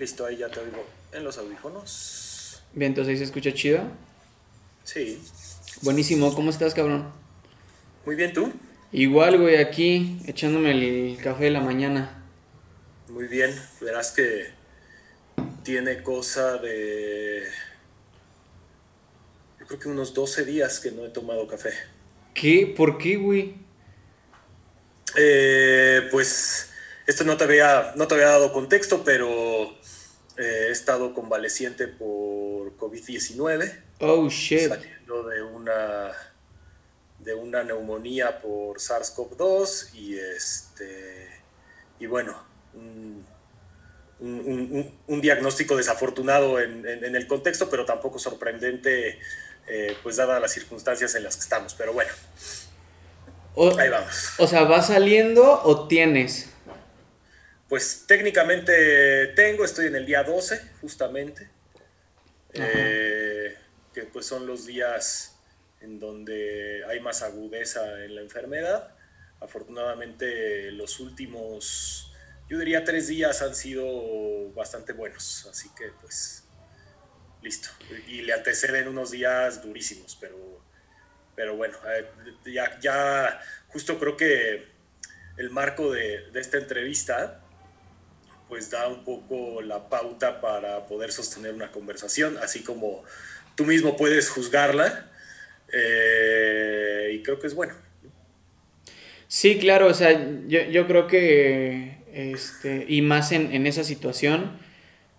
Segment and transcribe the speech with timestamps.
[0.00, 2.62] Listo, ahí ya te oigo en los audífonos.
[2.72, 3.82] Bien, entonces ahí se escucha chido.
[4.82, 5.22] Sí.
[5.82, 7.12] Buenísimo, ¿cómo estás, cabrón?
[8.06, 8.50] Muy bien, ¿tú?
[8.92, 12.24] Igual, güey, aquí echándome el café de la mañana.
[13.10, 13.54] Muy bien.
[13.82, 14.46] Verás que
[15.64, 17.44] tiene cosa de...
[19.60, 21.74] Yo creo que unos 12 días que no he tomado café.
[22.32, 22.72] ¿Qué?
[22.74, 23.54] ¿Por qué, güey?
[25.14, 26.70] Eh, pues
[27.06, 29.76] esto no te había, no te había dado contexto, pero
[30.40, 33.78] eh, he estado convaleciente por COVID-19.
[34.00, 34.68] Oh, shit.
[34.68, 36.12] Saliendo de una,
[37.18, 41.28] de una neumonía por SARS-CoV-2 y, este,
[41.98, 43.26] y bueno, un,
[44.20, 49.18] un, un, diagnóstico desafortunado en, en, el contexto, pero tampoco sorprendente,
[49.66, 51.74] eh, pues dadas las circunstancias en las que estamos.
[51.74, 52.12] Pero bueno,
[53.54, 54.32] o, ahí vamos.
[54.38, 56.49] O sea, ¿va saliendo o tienes?
[57.70, 61.48] Pues técnicamente tengo, estoy en el día 12, justamente.
[62.52, 63.56] Eh,
[63.94, 65.36] que pues son los días
[65.80, 68.92] en donde hay más agudeza en la enfermedad.
[69.38, 72.12] Afortunadamente los últimos,
[72.48, 76.42] yo diría tres días han sido bastante buenos, así que pues
[77.40, 77.68] listo.
[78.08, 80.60] Y le anteceden unos días durísimos, pero,
[81.36, 82.10] pero bueno, eh,
[82.52, 84.66] ya, ya justo creo que
[85.36, 87.39] el marco de, de esta entrevista
[88.50, 93.04] pues da un poco la pauta para poder sostener una conversación, así como
[93.54, 95.08] tú mismo puedes juzgarla,
[95.72, 97.74] eh, y creo que es bueno.
[99.28, 100.10] Sí, claro, o sea,
[100.48, 104.58] yo, yo creo que, este, y más en, en esa situación,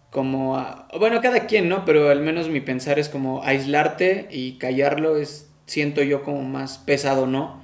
[0.09, 1.85] como, a, bueno, cada quien, ¿no?
[1.85, 6.79] Pero al menos mi pensar es como aislarte y callarlo es, siento yo como más
[6.79, 7.63] pesado, ¿no?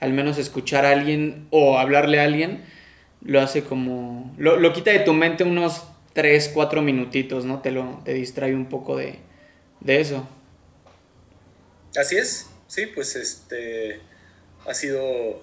[0.00, 2.64] Al menos escuchar a alguien o hablarle a alguien
[3.24, 4.34] lo hace como...
[4.38, 7.60] Lo, lo, quita de tu mente unos 3, 4 minutitos, ¿no?
[7.60, 9.18] Te, lo, te distrae un poco de,
[9.80, 10.28] de eso.
[11.96, 14.00] Así es, sí, pues este
[14.66, 15.42] ha sido,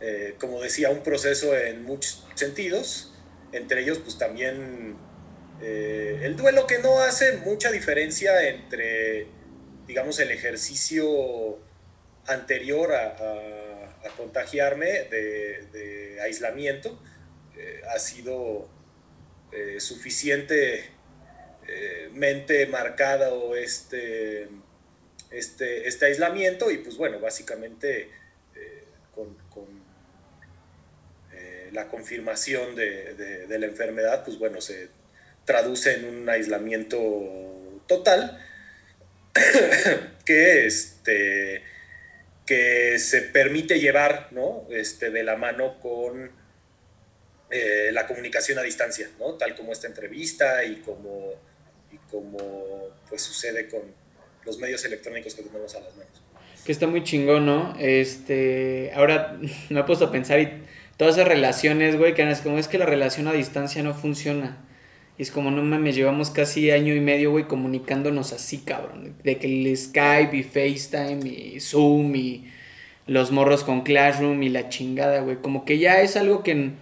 [0.00, 3.14] eh, como decía, un proceso en muchos sentidos,
[3.52, 4.96] entre ellos pues también
[5.62, 9.26] eh, el duelo que no hace mucha diferencia entre,
[9.86, 11.58] digamos, el ejercicio
[12.26, 17.00] anterior a, a, a contagiarme de, de aislamiento,
[17.56, 18.68] eh, ha sido
[19.52, 20.92] eh, suficientemente
[22.62, 24.48] eh, marcado este,
[25.30, 28.10] este, este, aislamiento y pues bueno, básicamente
[28.54, 28.84] eh,
[29.14, 29.86] con, con
[31.72, 34.88] la confirmación de, la enfermedad, pues bueno, se
[35.44, 38.42] traduce en un aislamiento total
[40.24, 41.62] que, este,
[42.46, 44.66] que se permite llevar ¿no?
[44.70, 46.30] este, de la mano con
[47.50, 49.34] eh, la comunicación a distancia, ¿no?
[49.34, 51.32] Tal como esta entrevista y como,
[51.92, 53.82] y como pues sucede con
[54.44, 56.22] los medios electrónicos que tenemos a las manos.
[56.64, 57.76] Que está muy chingón, ¿no?
[57.78, 59.38] Este, ahora
[59.70, 60.62] me he puesto a pensar y
[60.96, 64.62] todas esas relaciones, güey, que es como es que la relación a distancia no funciona.
[65.18, 69.14] Y es como, no mames, llevamos casi año y medio, güey, comunicándonos así, cabrón.
[69.22, 72.50] De que el Skype y FaceTime y Zoom y
[73.06, 75.36] los morros con Classroom y la chingada, güey.
[75.36, 76.72] Como que ya es algo que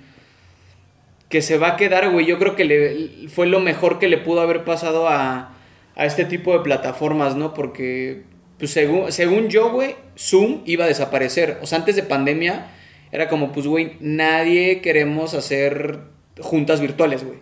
[1.35, 2.27] que se va a quedar, güey.
[2.27, 5.57] Yo creo que fue lo mejor que le pudo haber pasado a,
[5.97, 7.55] a este tipo de plataformas, ¿no?
[7.55, 8.23] Porque,
[8.57, 11.59] pues según, según yo, güey, Zoom iba a desaparecer.
[11.61, 12.69] O sea, antes de pandemia
[13.11, 16.03] era como, pues, güey, nadie queremos hacer
[16.39, 17.41] juntas virtuales, güey.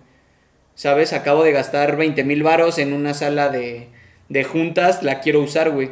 [0.75, 1.13] ¿Sabes?
[1.13, 3.89] Acabo de gastar 20 mil varos en una sala de,
[4.31, 5.91] de juntas, la quiero usar, güey.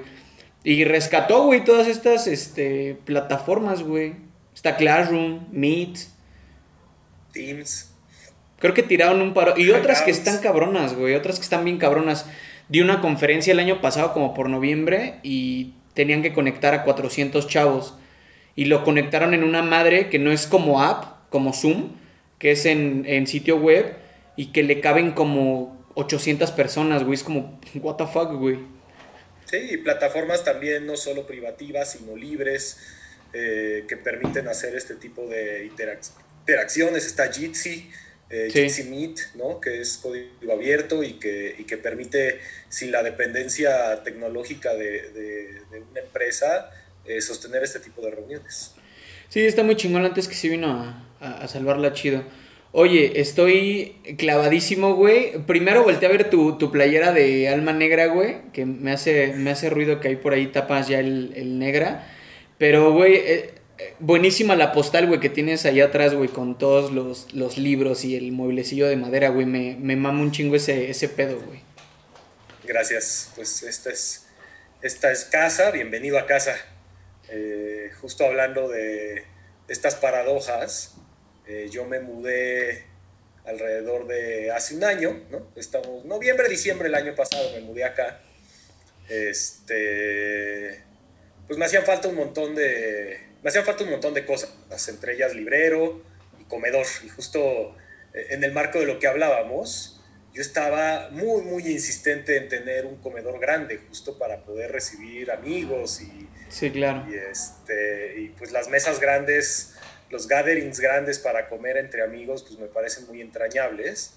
[0.65, 4.15] Y rescató, güey, todas estas este, plataformas, güey.
[4.55, 5.99] Está Classroom, Meet.
[7.35, 7.90] Teams.
[8.61, 9.55] Creo que tiraron un paro.
[9.57, 11.15] Y otras que están cabronas, güey.
[11.15, 12.27] Otras que están bien cabronas.
[12.69, 17.49] Di una conferencia el año pasado, como por noviembre, y tenían que conectar a 400
[17.49, 17.95] chavos.
[18.55, 21.97] Y lo conectaron en una madre que no es como app, como Zoom,
[22.39, 23.97] que es en, en sitio web,
[24.37, 27.15] y que le caben como 800 personas, güey.
[27.15, 28.59] Es como, what the fuck, güey.
[29.47, 32.79] Sí, y plataformas también no solo privativas, sino libres,
[33.33, 36.01] eh, que permiten hacer este tipo de interac
[36.43, 37.07] interacciones.
[37.07, 37.91] Está Jitsi
[38.31, 38.85] eh, sí.
[38.85, 39.61] Meet, ¿no?
[39.61, 45.61] que es código abierto y que, y que permite, sin la dependencia tecnológica de, de,
[45.71, 46.71] de una empresa,
[47.05, 48.75] eh, sostener este tipo de reuniones.
[49.29, 52.25] Sí, está muy chingón antes que sí vino a, a, a salvarla chido.
[52.73, 55.39] Oye, estoy clavadísimo, güey.
[55.45, 58.37] Primero volteé a ver tu, tu, playera de alma negra, güey.
[58.53, 62.07] Que me hace, me hace ruido que ahí por ahí tapas ya el, el negra.
[62.59, 63.51] Pero, güey, eh,
[63.99, 68.33] buenísima la postal, güey, que tienes allá atrás, güey, con todos los, libros y el
[68.33, 69.47] mueblecillo de madera, güey.
[69.47, 71.61] Me, me mama un chingo ese, ese pedo, güey.
[72.65, 73.33] Gracias.
[73.35, 74.27] Pues esta es,
[74.83, 76.57] esta es casa, bienvenido a casa.
[77.29, 79.25] Eh, justo hablando de
[79.69, 80.95] estas paradojas,
[81.47, 82.85] eh, yo me mudé
[83.45, 85.49] alrededor de hace un año, ¿no?
[85.57, 88.21] Estamos noviembre, diciembre del año pasado me mudé acá.
[89.09, 90.83] Este,
[91.47, 94.51] pues me hacían falta un montón de, me hacían falta un montón de cosas,
[94.89, 96.03] entre ellas librero
[96.39, 96.87] y comedor.
[97.05, 97.77] Y justo
[98.15, 100.01] eh, en el marco de lo que hablábamos,
[100.33, 106.01] yo estaba muy, muy insistente en tener un comedor grande, justo para poder recibir amigos
[106.01, 106.29] y...
[106.49, 107.07] Sí, claro.
[107.09, 109.75] Y, este, y pues las mesas grandes
[110.11, 114.15] los gatherings grandes para comer entre amigos, pues me parecen muy entrañables.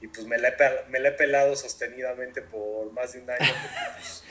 [0.00, 0.54] Y pues me la he,
[0.88, 3.52] me he pelado sostenidamente por más de un año.
[3.96, 4.24] Pues,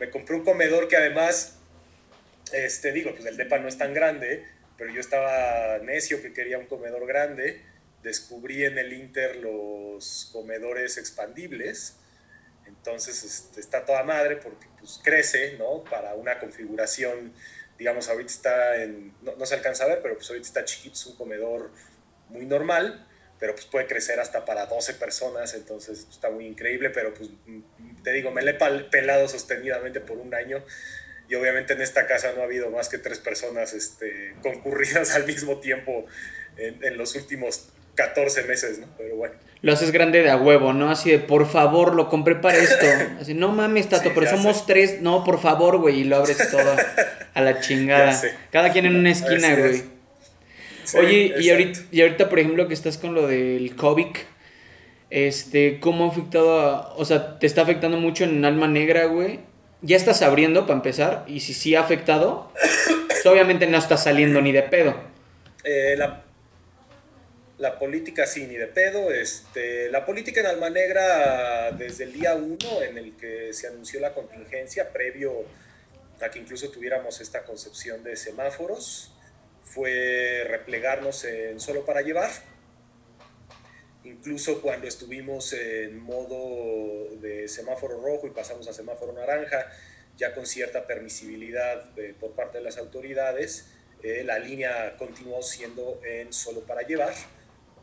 [0.00, 1.58] me compré un comedor que además,
[2.52, 4.46] este, digo, pues el depa no es tan grande,
[4.76, 7.62] pero yo estaba necio que quería un comedor grande.
[8.02, 11.96] Descubrí en el Inter los comedores expandibles.
[12.66, 15.84] Entonces este, está toda madre porque pues crece, ¿no?
[15.84, 17.32] Para una configuración
[17.82, 21.06] digamos, ahorita está en, no, se alcanza a ver, pero pues ahorita está chiquito, es
[21.06, 21.72] un comedor
[22.28, 23.08] muy normal,
[23.40, 27.30] pero pues puede crecer hasta para 12 personas, entonces pues, está muy increíble, pero pues
[28.04, 30.64] te digo, me le he pelado sostenidamente por un año
[31.32, 35.26] y obviamente en esta casa no ha habido más que tres personas este, concurridas al
[35.26, 36.04] mismo tiempo
[36.58, 38.86] en, en los últimos 14 meses, ¿no?
[38.98, 39.34] Pero bueno.
[39.62, 40.90] Lo haces grande de a huevo, ¿no?
[40.90, 42.86] Así de, por favor, lo compré para esto.
[43.20, 45.00] Así, no mames, Tato, pero somos tres.
[45.00, 46.00] No, por favor, güey.
[46.00, 46.76] Y lo abres todo
[47.32, 48.20] a la chingada.
[48.50, 49.84] Cada quien en una esquina, güey.
[50.98, 54.16] Oye, y ahorita, y ahorita, por ejemplo, que estás con lo del COVID,
[55.08, 59.51] este, ¿cómo ha afectado a, O sea, ¿te está afectando mucho en Alma Negra, güey?
[59.82, 61.24] ¿Ya estás abriendo para empezar?
[61.26, 62.52] Y si sí ha afectado,
[63.08, 64.94] pues obviamente no está saliendo ni de pedo.
[65.64, 66.24] Eh, la
[67.62, 69.12] la política sí, ni de pedo.
[69.12, 74.00] Este, la política en Alma Negra, desde el día uno en el que se anunció
[74.00, 75.44] la contingencia, previo
[76.20, 79.12] a que incluso tuviéramos esta concepción de semáforos,
[79.62, 82.30] fue replegarnos en solo para llevar.
[84.04, 89.70] Incluso cuando estuvimos en modo de semáforo rojo y pasamos a semáforo naranja,
[90.16, 93.70] ya con cierta permisibilidad por parte de las autoridades,
[94.02, 97.14] eh, la línea continuó siendo en solo para llevar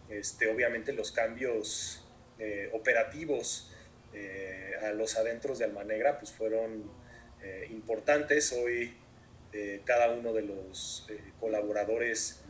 [0.09, 2.03] este, obviamente los cambios
[2.39, 3.71] eh, operativos
[4.13, 6.91] eh, a los adentros de Almanegra pues fueron
[7.43, 8.51] eh, importantes.
[8.53, 8.95] Hoy
[9.83, 11.07] cada uno de los
[11.39, 12.41] colaboradores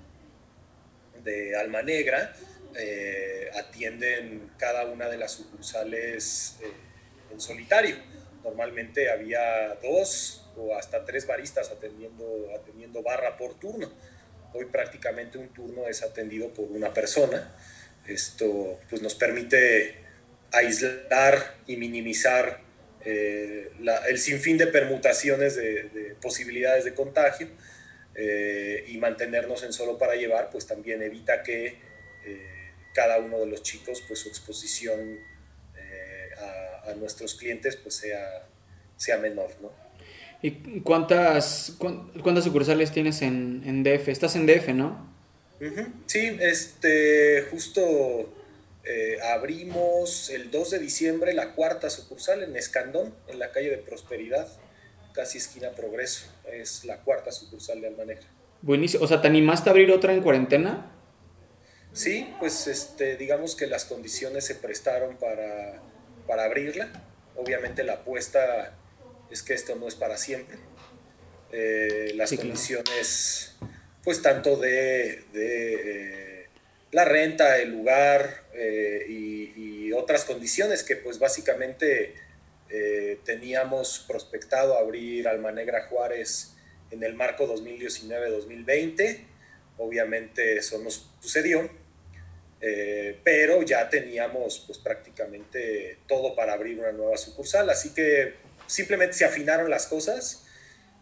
[1.23, 1.55] de
[2.69, 6.57] Almanegra atienden cada una de las sucursales
[7.31, 7.95] en solitario.
[8.43, 12.25] Normalmente había dos o hasta tres baristas atendiendo,
[12.55, 13.91] atendiendo barra por turno
[14.53, 17.55] Hoy prácticamente un turno es atendido por una persona.
[18.07, 19.95] Esto pues, nos permite
[20.51, 22.61] aislar y minimizar
[23.05, 23.71] eh,
[24.07, 27.47] el sinfín de permutaciones de, posibilidades de contagio
[28.15, 31.77] eh, y mantenernos en solo para llevar, pues también evita que
[32.25, 32.58] eh,
[32.99, 35.19] cada uno de los chicos, pues su exposición
[36.85, 38.45] a, a, nuestros clientes pues sea,
[38.97, 39.71] sea menor, ¿no?
[40.41, 44.09] ¿Y cuántas, cuántas sucursales tienes en, en DF?
[44.09, 45.09] Estás en DF, ¿no?
[46.07, 48.33] Sí, este, justo
[48.83, 53.77] eh, abrimos el 2 de diciembre la cuarta sucursal en Escandón, en la calle de
[53.77, 54.47] Prosperidad,
[55.13, 56.27] casi esquina Progreso.
[56.51, 58.27] Es la cuarta sucursal de Almanegra.
[58.61, 59.05] Buenísimo.
[59.05, 60.91] O sea, ¿te animaste a abrir otra en cuarentena?
[61.93, 65.81] Sí, pues este, digamos que las condiciones se prestaron para,
[66.27, 66.91] para abrirla.
[67.35, 68.75] Obviamente la apuesta
[69.31, 70.57] es que esto no es para siempre.
[71.51, 73.55] Eh, las condiciones,
[74.03, 76.47] pues tanto de, eh,
[76.91, 82.13] la renta, el lugar eh, y, otras condiciones que pues básicamente
[83.25, 86.51] teníamos prospectado abrir Alma Negra Juárez
[86.91, 89.25] en el marco 2019-2020.
[89.79, 91.67] Obviamente eso nos sucedió,
[93.23, 98.35] pero ya teníamos pues prácticamente todo para abrir una nueva sucursal, así que
[98.67, 100.45] simplemente se afinaron las cosas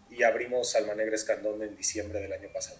[0.10, 2.78] y abrimos Almanegra Escandón en diciembre del año pasado.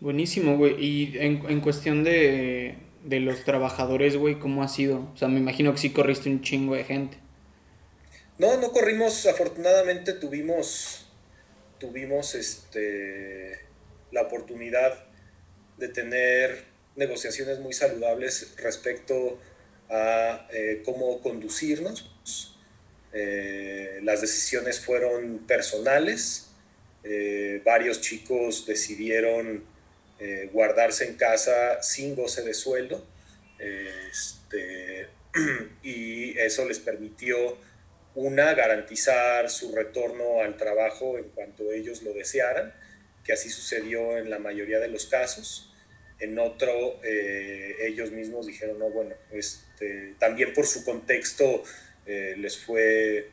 [0.00, 0.74] Buenísimo, güey.
[0.84, 5.10] Y en, cuestión de, los trabajadores, güey, ¿cómo ha sido?
[5.14, 7.18] O sea, me imagino que sí corriste un chingo de gente.
[8.38, 9.26] No, no corrimos.
[9.26, 11.06] Afortunadamente tuvimos,
[11.78, 13.60] tuvimos este,
[14.12, 15.04] la oportunidad
[15.78, 16.64] de tener
[16.96, 19.40] negociaciones muy saludables respecto
[19.88, 22.56] a eh, cómo conducirnos.
[23.12, 26.50] Eh, las decisiones fueron personales,
[27.04, 29.70] eh, varios chicos decidieron
[30.52, 33.04] guardarse en casa sin goce de sueldo
[34.10, 35.08] este,
[35.82, 37.58] y eso les permitió,
[38.14, 42.74] una, garantizar su retorno al trabajo en cuanto ellos lo desearan,
[43.24, 45.72] que así sucedió en la mayoría de los casos.
[46.18, 51.62] En otro, eh, ellos mismos dijeron, no, bueno, este, también por su contexto
[52.06, 53.30] les, fue,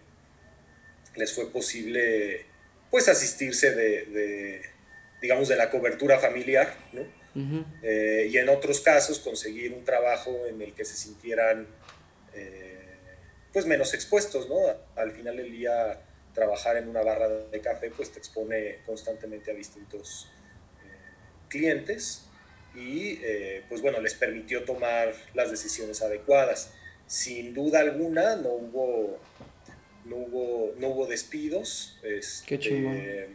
[1.15, 2.45] les fue posible
[2.91, 4.61] pues asistirse de,
[5.21, 7.19] digamos, de la cobertura familiar, ¿no?
[7.83, 11.67] Eh, y en otros casos conseguir un trabajo en el que se sintieran
[12.33, 12.97] eh,
[13.53, 14.57] pues menos expuestos, ¿no?
[14.95, 16.01] Al final del día
[16.39, 20.27] trabajar en una barra de café pues te expone constantemente a distintos
[20.83, 20.87] eh,
[21.49, 22.25] clientes
[22.75, 23.19] y
[23.67, 26.71] pues bueno, les permitió tomar las decisiones adecuadas.
[27.07, 29.19] Sin duda alguna no hubo
[30.05, 31.97] no hubo, no hubo despidos.
[32.03, 33.27] Este, Qué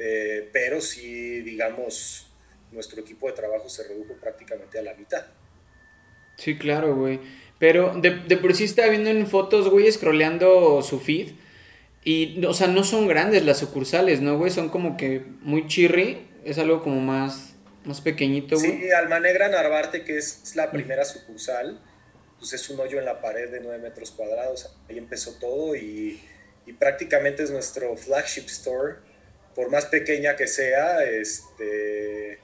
[0.00, 2.28] eh, pero sí, digamos,
[2.70, 5.26] nuestro equipo de trabajo se redujo prácticamente a la mitad.
[6.36, 7.18] Sí, claro, güey.
[7.58, 11.32] Pero de, de por sí estaba viendo en fotos, güey, scrolleando su feed.
[12.04, 14.50] Y, o sea, no son grandes las sucursales, ¿no, güey?
[14.50, 16.26] Son como que muy chirri.
[16.44, 18.80] Es algo como más, más pequeñito, güey.
[18.80, 21.80] Sí, Alma Negra Narvarte, que es la primera sucursal
[22.38, 24.74] pues es un hoyo en la pared de 9 metros cuadrados.
[24.88, 26.20] Ahí empezó todo y,
[26.66, 28.96] y, prácticamente es nuestro flagship store.
[29.54, 32.38] Por más pequeña que sea, este,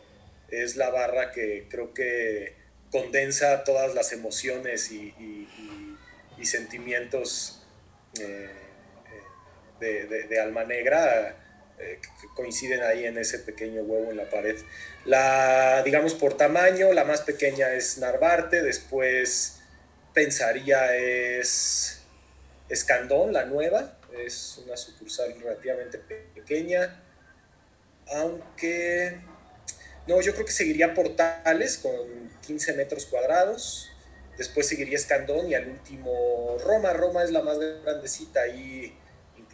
[0.48, 2.56] es la barra que creo que
[2.90, 5.96] condensa todas las emociones y, y,
[6.38, 7.62] y sentimientos
[8.20, 8.50] eh,
[9.84, 11.36] de, alma negra
[11.78, 12.00] eh,
[12.34, 14.56] coinciden ahí en ese pequeño huevo en la pared.
[15.04, 19.60] La, digamos, por tamaño, la más pequeña es Narvarte, después
[20.12, 22.00] pensaría es
[22.68, 27.02] Escandón, la nueva, es una sucursal relativamente pequeña,
[28.08, 29.18] aunque
[30.06, 33.90] no, yo creo que seguiría Portales con 15 metros cuadrados,
[34.38, 38.96] después seguiría Escandón y al último Roma, Roma es la más grandecita, ahí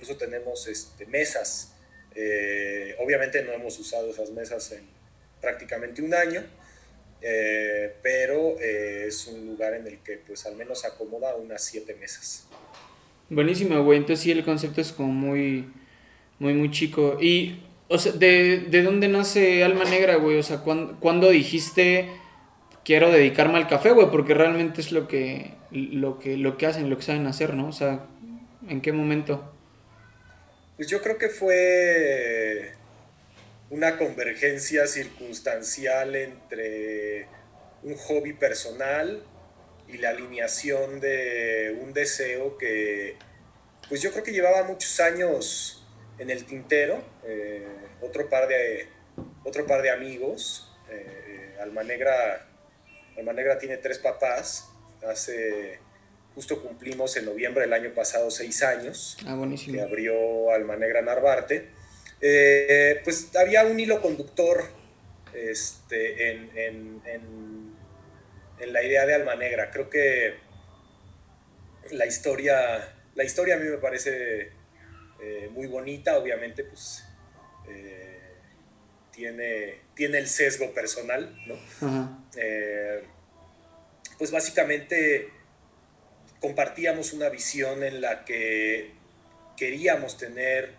[0.00, 1.74] incluso tenemos este, mesas,
[2.14, 4.84] eh, obviamente no hemos usado esas mesas en
[5.42, 6.42] prácticamente un año,
[7.20, 11.94] eh, pero eh, es un lugar en el que pues al menos acomoda unas siete
[11.94, 12.46] mesas.
[13.28, 13.98] Buenísimo, güey.
[13.98, 15.70] Entonces sí, el concepto es como muy,
[16.38, 17.18] muy, muy chico.
[17.20, 17.62] Y,
[18.14, 20.38] ¿de, de dónde nace Alma Negra, güey?
[20.38, 22.08] O sea, ¿cuándo, dijiste
[22.84, 24.10] quiero dedicarme al café, güey?
[24.10, 27.68] Porque realmente es lo que, lo, que, lo que hacen, lo que saben hacer, ¿no?
[27.68, 28.06] O sea,
[28.66, 29.52] ¿en qué momento?
[30.80, 32.72] Pues yo creo que fue
[33.68, 37.28] una convergencia circunstancial entre
[37.82, 39.22] un hobby personal
[39.88, 43.16] y la alineación de un deseo que
[43.90, 45.86] pues yo creo que llevaba muchos años
[46.18, 47.68] en el tintero, eh,
[48.00, 48.88] otro, par de,
[49.44, 52.48] otro par de amigos, eh, Alma, Negra,
[53.18, 54.70] Alma Negra tiene tres papás,
[55.06, 55.78] hace,
[56.34, 59.76] justo cumplimos en noviembre del año pasado seis años, ah, buenísimo.
[59.76, 61.68] que abrió Alma Negra Narvarte,
[62.20, 64.64] eh, pues había un hilo conductor
[65.32, 67.02] este, en, en,
[68.58, 69.70] en, la idea de Alma Negra.
[69.70, 70.34] Creo que
[71.92, 74.50] la historia, la historia a mí me parece
[75.22, 77.04] eh, muy bonita, obviamente pues
[77.68, 78.20] eh,
[79.10, 81.56] tiene, tiene el sesgo personal, ¿no?
[84.18, 85.30] pues básicamente
[86.40, 88.92] compartíamos una visión en la que
[89.56, 90.74] queríamos tener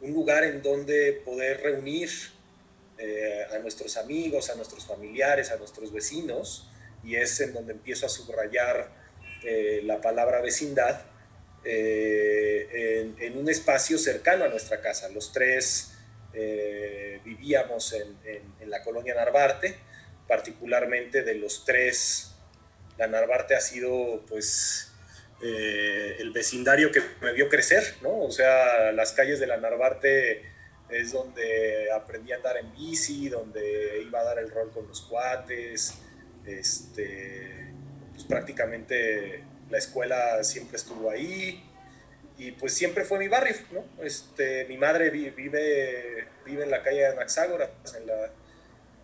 [0.00, 2.10] un lugar en donde poder reunir
[2.98, 6.68] eh, a nuestros amigos, a nuestros familiares, a nuestros vecinos,
[7.04, 8.90] y es en donde empiezo a subrayar
[9.44, 11.02] eh, la palabra vecindad,
[11.64, 15.08] eh, en, un espacio cercano a nuestra casa.
[15.08, 15.92] Los tres
[17.24, 18.14] vivíamos en,
[18.60, 19.74] en, la colonia Narvarte,
[20.28, 22.32] particularmente de los tres,
[22.98, 24.92] la Narvarte ha sido pues
[25.42, 28.20] eh, el vecindario que me vio crecer, ¿no?
[28.20, 30.42] O sea, las calles de la Narvarte
[30.88, 35.02] es donde aprendí a andar en bici, donde iba a dar el rol con los
[35.02, 35.94] cuates,
[36.46, 37.70] este,
[38.12, 41.62] pues prácticamente la escuela siempre estuvo ahí
[42.38, 43.84] y pues siempre fue mi barrio, ¿no?
[44.02, 48.30] Este, mi madre vive, vive en la calle de Anaxágoras, en la,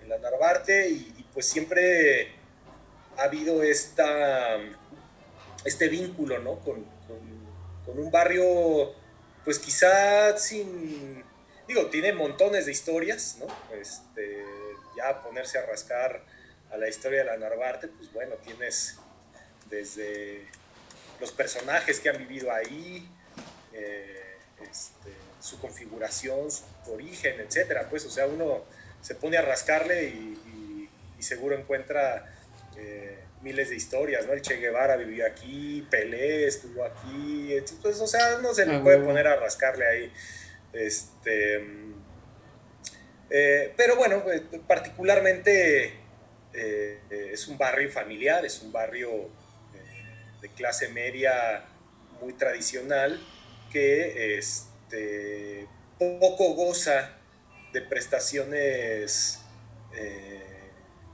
[0.03, 2.29] en la Narvarte y, y pues siempre
[3.19, 4.59] ha habido esta
[5.65, 6.61] este vínculo, ¿no?
[6.61, 7.03] Con,
[7.95, 8.95] un barrio,
[9.45, 11.23] pues quizá sin,
[11.69, 13.47] digo, tiene montones de historias, ¿no?
[13.77, 14.45] Este,
[14.97, 16.23] ya ponerse a rascar
[16.71, 18.97] a la historia de la Narvarte, pues bueno, tienes
[19.69, 20.47] desde
[21.21, 23.09] los personajes que han vivido ahí,
[23.73, 24.37] eh,
[24.71, 27.89] este, su configuración, su origen, etcétera.
[27.91, 28.65] Pues, o sea, uno
[29.03, 30.39] se pone a rascarle y,
[31.21, 32.29] seguro encuentra
[32.77, 34.33] eh, miles de historias, ¿no?
[34.33, 38.83] El Che Guevara vivió aquí, Pelé estuvo aquí, pues, o sea, no se le ah,
[38.83, 40.13] puede poner a rascarle ahí.
[40.73, 41.65] Este,
[43.31, 46.01] eh, pero bueno, eh, particularmente
[46.53, 49.31] es un barrio familiar, es un barrio
[50.43, 51.65] de clase media
[52.21, 53.19] muy tradicional
[53.73, 55.67] que este,
[55.99, 57.11] poco goza
[57.73, 59.41] de prestaciones
[59.97, 60.42] eh,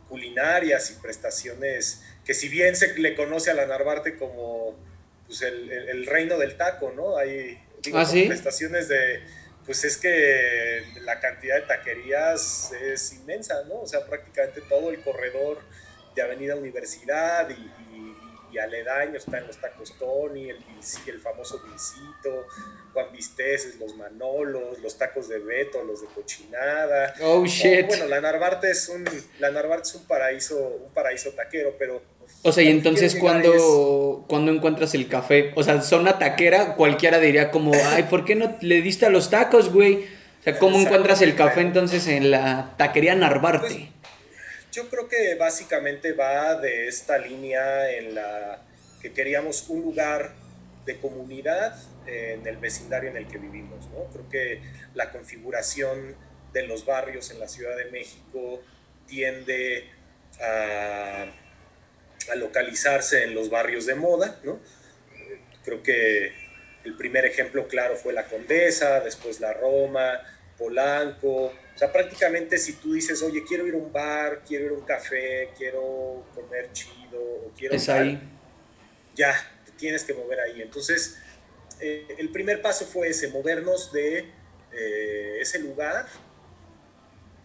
[0.08, 4.76] culinarias y prestaciones que si bien se le conoce a la Narvarte como
[5.26, 7.16] pues, el, reino del taco, ¿no?
[7.16, 7.58] Hay
[7.94, 9.22] ¿Ah, prestaciones de,
[9.64, 13.80] pues es que la cantidad de taquerías es inmensa, ¿no?
[13.80, 15.60] O sea, prácticamente todo el corredor
[16.14, 17.87] de Avenida Universidad y, y
[18.56, 20.56] aledaños, están los tacos Tony, el,
[21.06, 22.46] el famoso Vincito,
[22.94, 27.14] Juan Visteces, los Manolos, los tacos de Beto, los de cochinada.
[27.20, 27.86] Oh shit.
[27.86, 29.04] bueno, la Narvarte es un
[29.38, 32.00] la Narvarte es un paraíso, un paraíso taquero, pero
[32.42, 37.50] o sea, y entonces cuando, cuando encuentras el café, o sea, zona taquera, cualquiera diría
[37.50, 40.04] como, ay, ¿por qué no le diste a los tacos, güey?
[40.40, 43.74] O sea, ¿cómo encuentras el café entonces en la taquería Narvarte?
[43.74, 43.97] Pues,
[44.78, 48.62] yo creo que básicamente va de esta línea en la
[49.02, 50.30] que queríamos un lugar
[50.86, 53.88] de comunidad en el vecindario en el que vivimos.
[53.88, 54.04] ¿no?
[54.12, 54.62] Creo que
[54.94, 56.14] la configuración
[56.52, 58.62] de los barrios en la Ciudad de México
[59.08, 59.90] tiende
[60.40, 61.26] a,
[62.30, 64.38] a localizarse en los barrios de moda.
[64.44, 64.60] ¿no?
[65.64, 66.32] Creo que
[66.84, 70.22] el primer ejemplo claro fue la Condesa, después la Roma,
[70.58, 74.70] Polanco, o sea, prácticamente si tú dices, oye, quiero ir a un bar, quiero ir
[74.72, 77.76] a un café, quiero comer chido, o quiero...
[77.76, 78.20] Es ahí.
[79.14, 79.32] Ya,
[79.64, 80.60] te tienes que mover ahí.
[80.60, 81.18] Entonces,
[81.78, 84.28] eh, el primer paso fue ese, movernos de
[84.72, 86.06] eh, ese lugar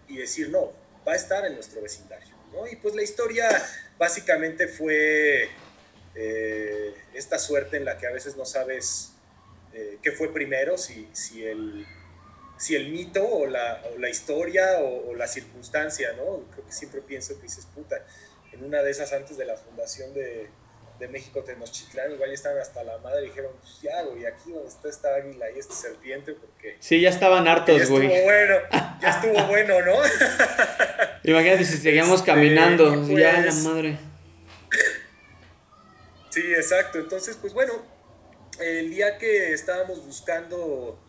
[0.07, 0.73] y decir, no,
[1.07, 2.33] va a estar en nuestro vecindario.
[2.51, 2.65] ¿no?
[2.67, 3.47] Y pues la historia
[3.99, 5.47] básicamente fue
[6.15, 9.11] eh, esta suerte en la que a veces no sabes
[10.03, 11.87] qué fue primero, si, si el
[12.57, 16.43] si el mito o la, o la historia o, la circunstancia, ¿no?
[16.51, 18.05] Creo que siempre pienso que dices, puta,
[18.51, 20.49] en una de esas antes de la fundación de,
[20.99, 24.51] de México Tenochtitlán, igual ya estaban hasta la madre y dijeron, pues ya, güey, aquí
[24.51, 26.77] donde está esta águila y esta serpiente, porque...
[26.79, 28.07] Sí, ya estaban hartos, güey.
[28.07, 28.55] Ya estuvo bueno,
[29.01, 29.95] ya estuvo bueno, ¿no?
[31.23, 33.97] Imagínate si seguíamos este, caminando, ya la pues madre.
[36.29, 36.97] Sí, exacto.
[36.99, 37.73] Entonces, pues bueno,
[38.59, 40.99] el día que estábamos buscando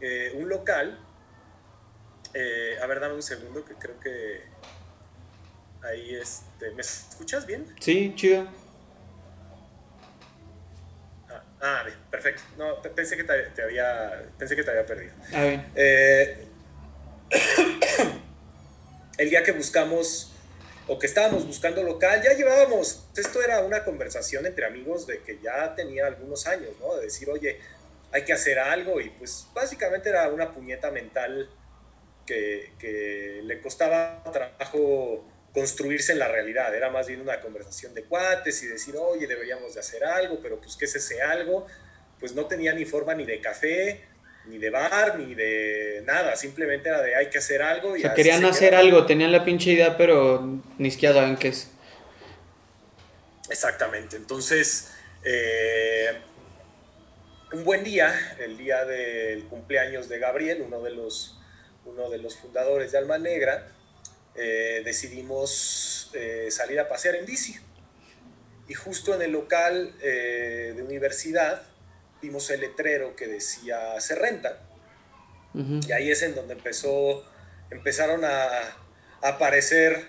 [0.00, 0.98] eh, un local.
[2.34, 4.44] Eh, a ver, dame un segundo que creo que
[5.82, 6.70] ahí este.
[6.72, 7.74] ¿Me escuchas bien?
[7.80, 8.46] Sí, chido.
[11.28, 12.42] Ah, ah bien, perfecto.
[12.56, 14.30] No, pensé que te, había.
[14.38, 15.12] Pensé que te había perdido.
[15.32, 15.72] Ah, bien.
[15.74, 16.46] Eh,
[19.18, 20.32] el día que buscamos
[20.88, 25.38] o que estábamos buscando local, ya llevábamos, esto era una conversación entre amigos de que
[25.40, 26.96] ya tenía algunos años, ¿no?
[26.96, 27.60] De decir, oye,
[28.12, 31.48] hay que hacer algo y pues básicamente era una puñeta mental
[32.26, 38.04] que, que, le costaba trabajo construirse en la realidad, era más bien una conversación de
[38.04, 41.66] cuates y decir, oye, deberíamos de hacer algo, pero pues ¿qué es ese algo?
[42.20, 44.04] Pues no tenía ni forma ni de café,
[44.46, 47.96] ni de bar, ni de nada, simplemente era de hay que hacer algo.
[47.96, 51.48] Y o sea, querían hacer algo, tenían la pinche idea, pero ni siquiera saben qué
[51.48, 51.70] es.
[53.48, 54.92] Exactamente, entonces...
[55.24, 56.16] Eh,
[57.52, 61.38] un buen día, el día del cumpleaños de Gabriel, uno de los,
[61.84, 63.66] uno de los fundadores de Alma Negra,
[64.36, 67.56] eh, decidimos eh, salir a pasear en bici.
[68.68, 71.62] Y justo en el local eh, de universidad
[72.22, 74.66] vimos el letrero que decía se renta.
[75.52, 77.24] Y ahí es en donde empezó,
[77.72, 78.46] empezaron a,
[79.20, 80.06] a, aparecer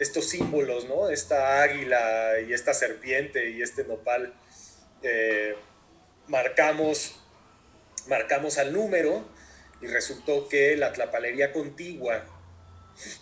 [0.00, 1.10] estos símbolos, ¿no?
[1.10, 4.34] Esta águila y esta serpiente y este nopal
[6.30, 7.16] marcamos,
[8.08, 9.28] marcamos al número
[9.82, 12.24] y resultó que la tlapalería contigua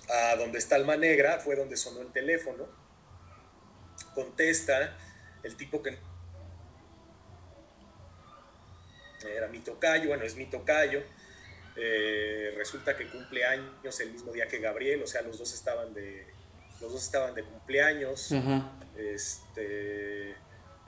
[0.09, 2.69] a donde está Alma Negra fue donde sonó el teléfono.
[4.15, 4.97] Contesta
[5.43, 5.99] el tipo que
[9.35, 11.03] era mi tocayo, bueno, es mi tocayo.
[11.77, 15.95] Eh, resulta que cumple años el mismo día que Gabriel, o sea, los dos estaban
[15.95, 16.27] de,
[16.81, 18.33] los dos estaban de cumpleaños.
[18.97, 20.37] Este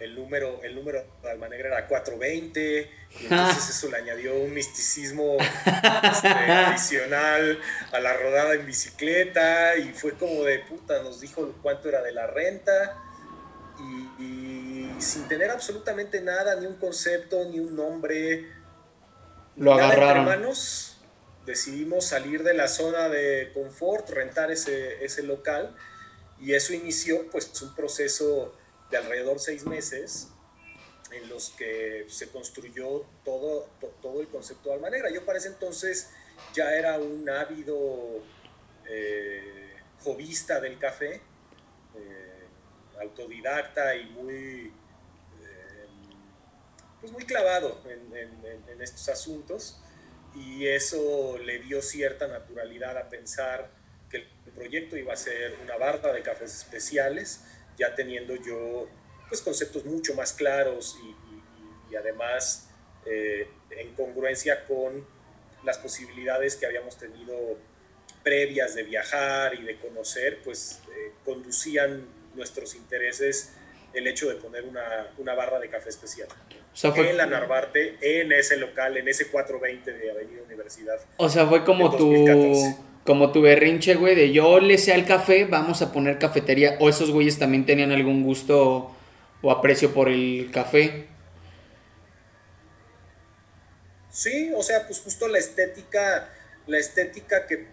[0.00, 4.52] el número, el número de Alma Negra era 420, y entonces eso le añadió un
[4.52, 7.60] misticismo este, adicional
[7.92, 12.12] a la rodada en bicicleta, y fue como de puta, nos dijo cuánto era de
[12.12, 12.96] la renta,
[13.78, 18.46] y, sin tener absolutamente nada, ni un concepto, ni un nombre,
[19.56, 20.26] lo agarraron.
[20.26, 20.98] Manos,
[21.46, 25.74] decidimos salir de la zona de confort, rentar ese, ese local
[26.40, 28.54] y eso inició pues un proceso
[28.90, 30.29] de alrededor seis meses
[31.12, 33.68] en los que se construyó todo,
[34.00, 35.11] todo el concepto de Alma Negra.
[35.11, 36.11] Yo para ese entonces
[36.55, 38.22] ya era un ávido
[38.88, 41.20] eh, jovista del café,
[41.96, 42.46] eh,
[43.00, 44.72] autodidacta y muy,
[45.42, 45.87] eh,
[47.00, 49.79] pues muy clavado en, en, estos asuntos
[50.35, 53.70] y eso le dio cierta naturalidad a pensar
[54.09, 57.44] que el proyecto iba a ser una barra de cafés especiales,
[57.80, 58.86] ya teniendo yo
[59.28, 61.16] pues, conceptos mucho más claros y,
[61.96, 62.70] además
[63.04, 65.04] eh, en congruencia con
[65.64, 67.58] las posibilidades que habíamos tenido
[68.22, 73.54] previas de viajar y de conocer, pues eh, conducían nuestros intereses
[73.92, 76.28] el hecho de poner una, una barra de café especial.
[76.82, 81.00] en la Narvarte, en ese local, en ese 420 de Avenida Universidad.
[81.16, 82.12] O sea, fue como tu,
[83.04, 86.76] como tu berrinche, güey, de yo le sé al café, vamos a poner cafetería.
[86.80, 88.94] O esos güeyes también tenían algún gusto
[89.42, 91.08] o aprecio por el café.
[94.10, 96.28] Sí, o sea, pues justo la estética,
[96.66, 97.66] la estética que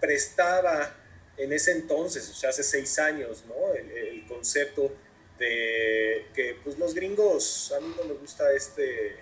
[0.00, 0.96] prestaba
[1.36, 3.74] en ese entonces, o sea, hace seis años, ¿no?
[3.74, 4.90] El, concepto
[5.38, 9.16] de que, pues los gringos, a mí no me gusta este,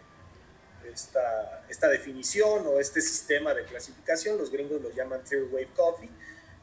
[0.92, 6.10] esta, esta definición o este sistema de clasificación, los gringos lo llaman Third Wave Coffee,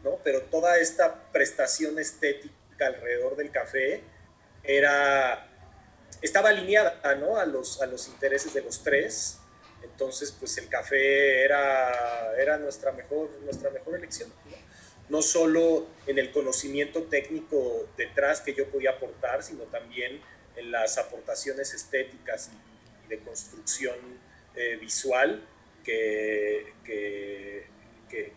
[0.04, 0.20] ¿no?
[0.24, 4.04] Pero toda esta prestación estética alrededor del café,
[4.68, 5.48] era,
[6.22, 7.38] estaba alineada ¿no?
[7.38, 9.40] a, los, a los intereses de los tres.
[9.84, 14.32] Entonces, pues el café era, era nuestra, mejor, nuestra mejor elección.
[15.10, 15.22] ¿no?
[15.22, 20.22] solo en el conocimiento técnico detrás que yo podía aportar, sino también
[20.58, 22.50] en las aportaciones estéticas
[23.10, 23.96] de construcción
[24.56, 25.44] eh, visual
[25.84, 27.66] que, que,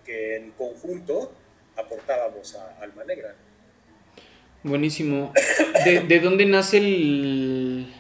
[0.05, 1.33] que, en conjunto
[1.77, 3.35] aportábamos a Alma Negra.
[4.63, 5.33] Buenísimo.
[5.85, 7.93] ¿De, ¿De, dónde nace el.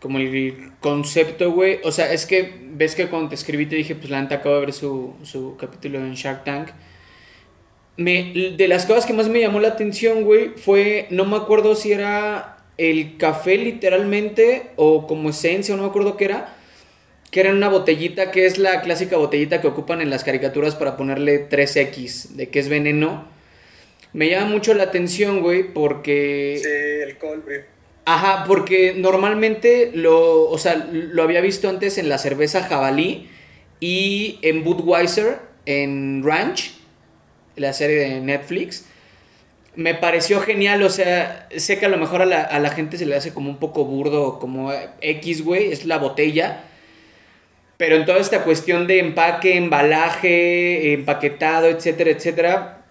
[0.00, 1.80] como el concepto, güey?
[1.84, 4.54] O sea, es que ves que cuando te escribí te dije, pues la neta acabo
[4.56, 6.70] de ver su, su capítulo en Shark Tank.
[7.96, 11.06] Me, de las cosas que más me llamó la atención, güey, fue.
[11.10, 16.16] No me acuerdo si era el café literalmente o como esencia, o no me acuerdo
[16.16, 16.54] qué era.
[17.30, 20.96] Que era una botellita que es la clásica botellita que ocupan en las caricaturas para
[20.96, 23.26] ponerle 3X, de que es veneno
[24.12, 26.58] me llama mucho la atención, güey, porque...
[26.62, 27.44] Sí, el cold
[28.04, 33.28] Ajá, porque normalmente lo, o sea, lo había visto antes en la cerveza jabalí
[33.80, 36.72] y en Budweiser, en Ranch,
[37.56, 38.86] la serie de Netflix.
[39.78, 42.98] Me pareció genial, o sea, sé que a lo mejor a la, a la gente
[42.98, 46.64] se le hace como un poco burdo, como X, güey, es la botella.
[47.76, 52.84] Pero en toda esta cuestión de empaque, embalaje, empaquetado, etcétera, etcétera,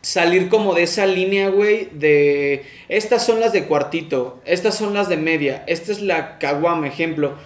[0.00, 5.08] salir como de esa línea, güey, de estas son las de cuartito, estas son las
[5.08, 7.36] de media, esta es la caguama, ejemplo.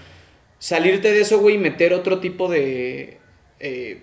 [0.59, 3.21] Salirte de eso, güey, y meter otro tipo de,
[3.59, 4.03] eh,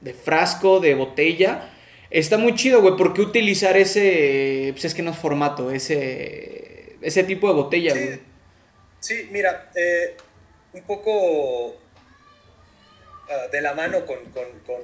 [0.00, 1.70] de frasco, de botella.
[2.14, 6.96] Está muy chido, güey, ¿por qué utilizar ese, pues es que no es formato, ese,
[7.02, 8.20] ese tipo de botella, güey?
[9.00, 9.28] Sí.
[9.32, 10.16] mira, eh,
[10.72, 11.76] un poco
[13.28, 14.18] ah, de la mano con,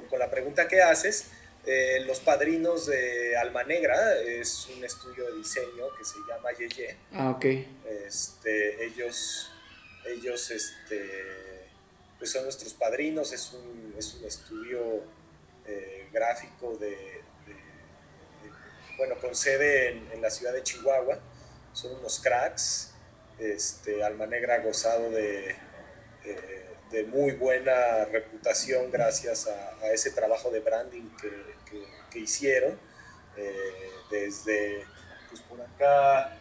[0.09, 1.31] con la pregunta que haces,
[1.65, 6.97] eh, los Padrinos de Alma Negra es un estudio de diseño que se llama Yeye.
[7.13, 7.45] Ah, ok.
[8.07, 9.51] Este, ellos,
[10.07, 11.67] ellos este,
[12.17, 15.03] pues son nuestros padrinos, es un, es un estudio
[15.67, 17.20] eh, gráfico de,
[19.01, 21.17] bueno, con sede en, la ciudad de Chihuahua.
[21.73, 22.93] Son unos cracks.
[23.39, 25.55] Este, Alma Negra ha gozado de,
[26.91, 32.77] de muy buena reputación gracias a, a ese trabajo de branding que, que, hicieron.
[33.37, 34.85] Eh, desde,
[35.29, 36.37] pues por acá,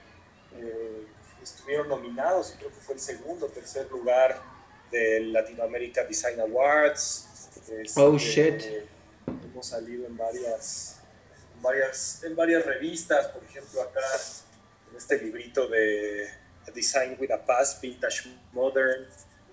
[0.56, 1.06] eh,
[1.42, 4.38] estuvieron nominados, creo que fue el segundo o tercer lugar
[4.90, 7.26] del Latinoamérica Design Awards.
[7.70, 8.62] Este, oh, shit.
[9.44, 10.99] hemos salido en varias, en
[11.60, 14.00] varias, en varias revistas, por ejemplo, acá
[14.90, 16.28] en este librito de
[16.74, 19.06] Design with a Past, Vintage Modern.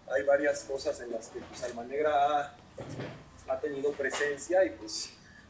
[0.09, 2.57] Hay varias cosas en las que pues, Alma Negra ha,
[3.47, 5.09] ha tenido presencia y pues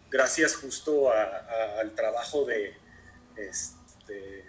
[0.09, 2.75] gracias justo al trabajo de,
[3.35, 4.45] este,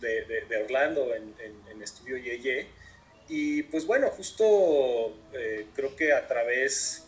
[0.00, 2.68] de, Orlando en, en, Estudio Yeye.
[3.28, 7.04] Y pues bueno, justo eh, creo que a través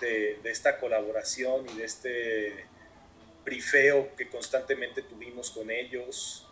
[0.00, 2.66] de, esta colaboración y de este
[3.46, 6.46] brifeo que constantemente tuvimos con ellos,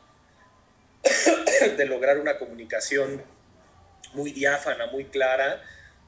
[1.77, 3.23] de lograr una comunicación
[4.15, 5.63] muy diáfana, muy clara,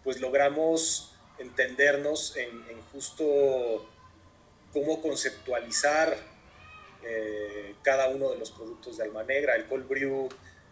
[0.04, 3.90] pues logramos entendernos en, justo
[4.72, 6.16] cómo conceptualizar
[7.02, 9.56] eh, cada uno de los productos de Alma Negra.
[9.56, 10.28] El cold brew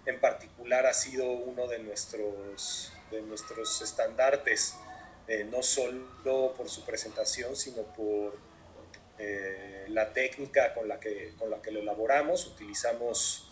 [0.07, 4.77] en particular ha sido uno de nuestros, de nuestros estandartes,
[5.27, 8.38] eh, no solo por su presentación, sino por
[9.18, 12.46] eh, la técnica con la, que, con la que lo elaboramos.
[12.46, 13.50] Utilizamos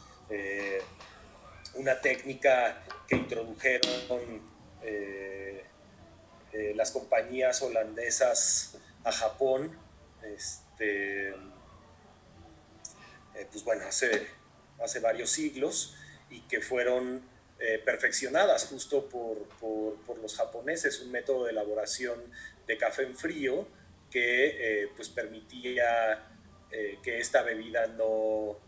[1.74, 4.40] una técnica que introdujeron
[6.52, 9.74] eh, las compañías holandesas a Japón,
[10.22, 11.34] este, eh,
[13.50, 14.26] pues bueno, hace,
[14.78, 15.96] hace varios siglos
[16.28, 17.22] y que fueron
[17.58, 22.20] eh, perfeccionadas justo por, por, los japoneses, un método de elaboración
[22.66, 23.66] de café en frío
[24.12, 26.28] que pues permitía
[27.02, 28.58] que esta bebida no,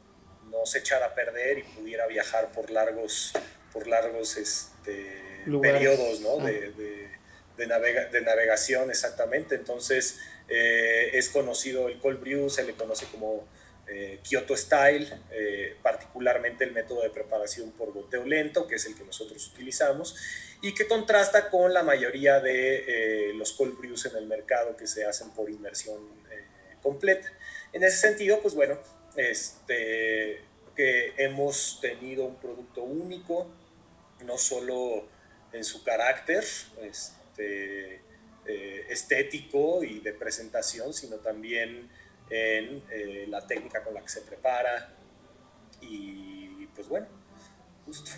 [0.51, 3.33] no, se echara a perder y pudiera viajar por largos,
[3.73, 6.41] por largos este, periodos ¿no?
[6.41, 6.47] Ah.
[6.47, 7.09] de
[7.57, 9.55] de, de navegación exactamente.
[9.55, 13.47] Entonces eh, es conocido el cold brew, se le conoce como
[13.87, 18.97] eh, Kyoto Style, eh, particularmente el método de preparación por goteo lento, que es el
[18.97, 20.17] que nosotros utilizamos,
[20.63, 25.05] y que contrasta con la mayoría de los cold brews en el mercado que se
[25.05, 26.01] hacen por inmersión
[26.83, 27.31] completa.
[27.73, 28.79] En ese sentido, pues bueno,
[29.17, 30.41] este,
[30.75, 33.51] que hemos tenido un producto único,
[34.25, 35.07] no solo
[35.53, 36.45] en su carácter,
[36.83, 38.01] este,
[38.47, 41.89] eh, estético y de presentación, sino también
[42.31, 44.93] en eh, la técnica con la que se prepara.
[45.81, 47.07] Y pues bueno,
[47.87, 48.11] justo.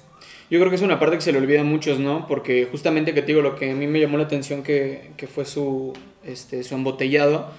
[0.48, 2.26] Yo creo que es una parte que se le olvida a muchos, ¿no?
[2.28, 5.26] Porque justamente que te digo, lo que a mí me llamó la atención que, que
[5.26, 5.92] fue su,
[6.24, 7.50] este, su embotellado.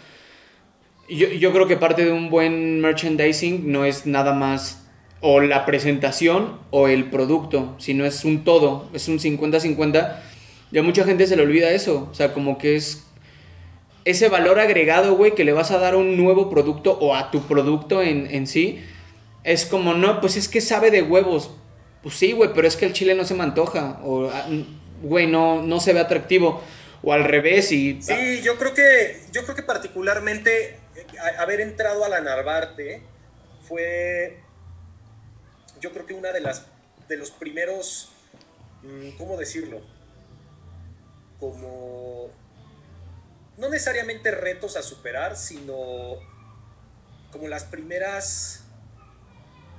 [1.09, 4.87] Yo, yo creo que parte de un buen merchandising no es nada más
[5.19, 10.19] o la presentación o el producto, sino es un todo, es un 50-50
[10.71, 12.07] y a mucha gente se le olvida eso.
[12.11, 13.06] O sea, como que es
[14.09, 17.29] ese valor agregado, güey, que le vas a dar a un nuevo producto o a
[17.29, 18.81] tu producto en, en sí.
[19.43, 21.51] Es como, no, pues es que sabe de huevos.
[22.01, 23.99] Pues sí, güey, pero es que el chile no se me antoja.
[24.03, 24.47] O, ah,
[25.01, 26.63] güey, no, no se ve atractivo.
[27.03, 28.01] O al revés y...
[28.01, 31.05] Sí, yo creo que, yo creo que particularmente eh,
[31.37, 33.01] haber entrado a la Narvarte
[33.67, 34.39] fue,
[35.81, 36.65] yo creo que una de las,
[37.09, 38.09] de los primeros,
[38.83, 39.81] mm, ¿cómo decirlo?
[41.39, 42.06] como
[43.57, 46.15] no necesariamente retos a superar, sino
[47.31, 48.63] como las primeras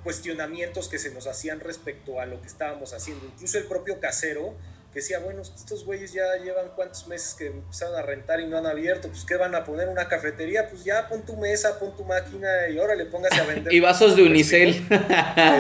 [0.03, 3.25] cuestionamientos que se nos hacían respecto a lo que estábamos haciendo.
[3.27, 4.57] Incluso el propio casero
[4.93, 8.57] que decía, bueno, estos güeyes ya llevan cuántos meses que empezaron a rentar y no
[8.57, 9.89] han abierto, pues ¿qué van a poner?
[9.89, 10.69] ¿Una cafetería?
[10.69, 13.73] Pues ya pon tu mesa, pon tu máquina y órale, póngase a vender.
[13.73, 14.87] y vasos de unicel.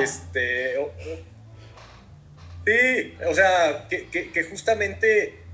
[0.02, 0.76] este,
[2.66, 5.47] sí, o sea, que, que justamente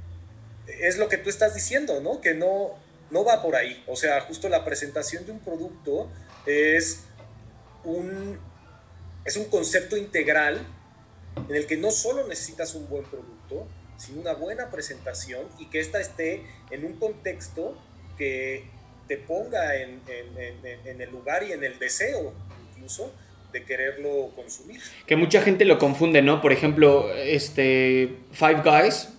[0.67, 2.21] es lo que tú estás diciendo, ¿no?
[2.21, 2.75] Que no,
[3.11, 3.83] no va por ahí.
[3.87, 6.11] O sea, justo la presentación de un producto
[6.47, 7.05] es
[7.85, 8.39] un,
[9.25, 10.67] es un concepto integral
[11.49, 15.81] en el que no solo necesitas un buen producto, sino una buena presentación y que
[15.81, 17.77] ésta esté en un contexto
[18.17, 18.65] que
[19.09, 22.33] te ponga en, en, el lugar y en el deseo
[22.71, 23.13] incluso
[23.53, 24.81] de quererlo consumir.
[25.07, 26.41] Que mucha gente lo confunde, ¿no?
[26.41, 29.11] Por ejemplo, este Five Guys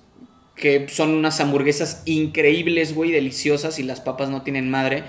[0.56, 5.04] que son unas hamburguesas increíbles, güey, deliciosas y las papas no tienen madre.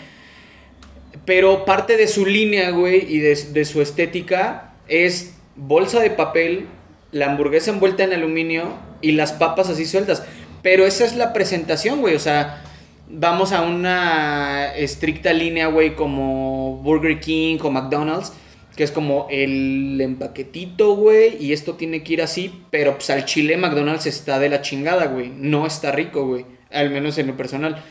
[1.25, 6.67] Pero parte de su línea, güey, y de, su estética es bolsa de papel,
[7.13, 10.25] la hamburguesa envuelta en aluminio y las papas así sueltas.
[10.63, 12.17] Pero esa es la presentación, güey.
[12.17, 12.63] O sea,
[13.09, 18.33] vamos a una estricta línea, güey, como Burger King o McDonald's
[18.77, 23.25] que es como el empaquetito, güey, y esto tiene que ir así, pero pues al
[23.25, 27.37] chile McDonald's está de la chingada, güey, no está rico, güey, al menos en lo
[27.37, 27.83] personal.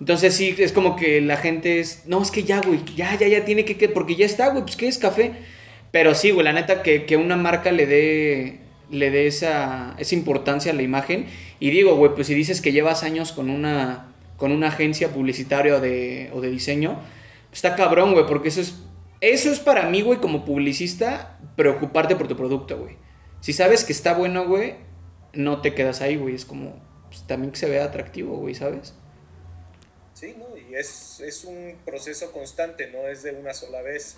[0.00, 3.28] Entonces sí, es como que la gente es, no, es que ya, güey, ya, ya,
[3.28, 5.32] ya tiene que, porque ya está, güey, pues ¿qué es café?
[5.90, 10.14] Pero sí, güey, la neta que, que una marca le dé, le dé esa, esa
[10.14, 11.26] importancia a la imagen.
[11.58, 14.06] Y digo, güey, pues si dices que llevas años con una,
[14.38, 16.98] con una agencia publicitaria o de, o de diseño,
[17.50, 18.76] pues está cabrón, güey, porque eso es
[19.20, 22.96] eso es para mí, güey, como publicista, preocuparte por tu producto, güey.
[23.40, 24.76] Si sabes que está bueno, güey,
[25.32, 26.34] no te quedas ahí, güey.
[26.34, 28.94] Es como, pues, también que se vea atractivo, güey, ¿sabes?
[30.14, 30.56] Sí, ¿no?
[30.56, 34.16] Y es, es un proceso constante, no es de una sola vez.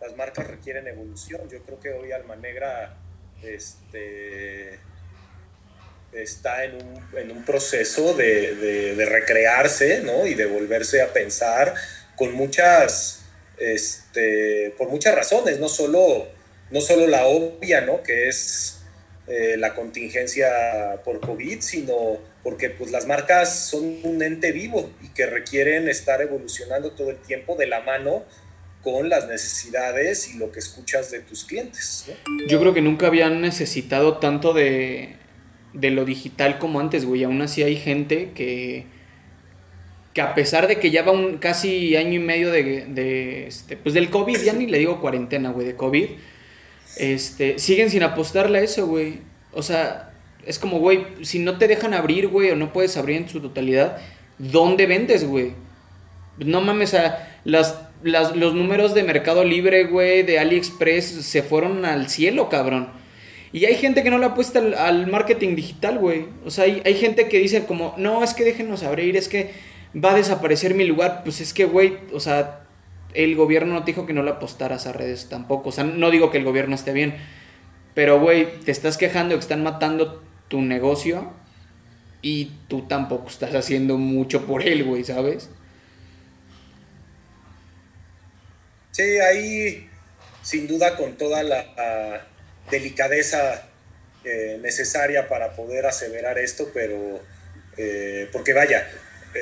[0.00, 1.48] Las marcas requieren evolución.
[1.48, 2.98] Yo creo que hoy Alma Negra
[3.42, 4.78] este,
[6.12, 10.26] está en un, en un proceso de, de, de recrearse, ¿no?
[10.26, 11.74] Y de volverse a pensar
[12.16, 13.25] con muchas
[13.58, 16.26] este, por muchas razones, no solo,
[16.70, 18.02] no solo la obvia, ¿no?
[18.02, 18.80] Que es
[19.26, 25.08] eh, la contingencia por COVID, sino porque pues, las marcas son un ente vivo y
[25.08, 28.24] que requieren estar evolucionando todo el tiempo de la mano
[28.82, 32.06] con las necesidades y lo que escuchas de tus clientes.
[32.46, 35.16] Yo creo que nunca habían necesitado tanto de,
[35.72, 37.24] de lo digital como antes, güey.
[37.24, 38.86] Aún así hay gente que,
[40.16, 43.76] que a pesar de que ya va un casi año y medio de, de este,
[43.76, 46.06] pues del COVID, ya ni le digo cuarentena, güey, de COVID,
[46.96, 49.18] este, siguen sin apostarle a eso, güey.
[49.52, 50.14] O sea,
[50.46, 53.42] es como, güey, si no te dejan abrir, güey, o no puedes abrir en su
[53.42, 53.98] totalidad,
[54.38, 55.52] ¿dónde vendes, güey?
[56.38, 62.08] No mames, a las, los números de Mercado Libre, güey, de AliExpress se fueron al
[62.08, 62.88] cielo, cabrón.
[63.52, 66.24] Y hay gente que no le apuesta al, marketing digital, güey.
[66.46, 69.75] O sea, hay, hay, gente que dice como, no, es que déjenos abrir, es que
[69.96, 71.22] va a desaparecer mi lugar.
[71.24, 72.66] Pues es que, güey, o sea,
[73.14, 75.70] el gobierno no te dijo que no le apostaras a redes tampoco.
[75.70, 77.16] O sea, no digo que el gobierno esté bien.
[77.94, 81.32] Pero, güey, te estás quejando que están matando tu negocio
[82.22, 85.48] y tú tampoco estás haciendo mucho por él, güey, ¿sabes?
[88.92, 89.88] Sí, ahí
[90.42, 92.26] sin duda con toda la
[92.70, 93.68] delicadeza
[94.24, 97.20] eh, necesaria para poder aseverar esto, pero
[97.76, 98.86] eh, porque vaya,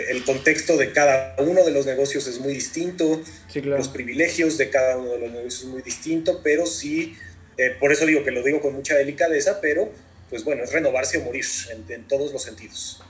[0.08, 3.22] el contexto de cada uno de los negocios es muy distinto,
[3.54, 7.16] los privilegios de cada uno de los negocios es muy distinto, pero sí,
[7.56, 9.90] eh, por eso digo que lo digo con mucha delicadeza, pero
[10.30, 11.44] pues bueno, es renovarse o morir
[11.88, 13.02] en, todos los sentidos.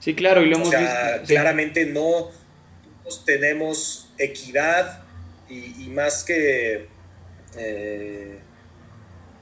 [0.00, 0.94] Sí, claro, y lo hemos visto.
[1.26, 2.30] Claramente no
[3.24, 5.02] tenemos equidad
[5.48, 6.86] y, más que
[7.56, 8.38] eh,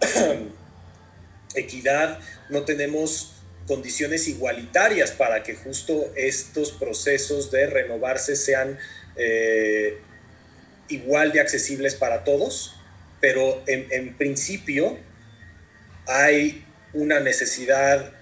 [1.54, 3.35] equidad, no tenemos
[3.66, 8.78] condiciones igualitarias para que justo estos procesos de renovarse sean
[9.16, 9.98] eh,
[10.88, 12.76] igual de accesibles para todos,
[13.20, 14.98] pero en principio
[16.06, 18.12] hay una necesidad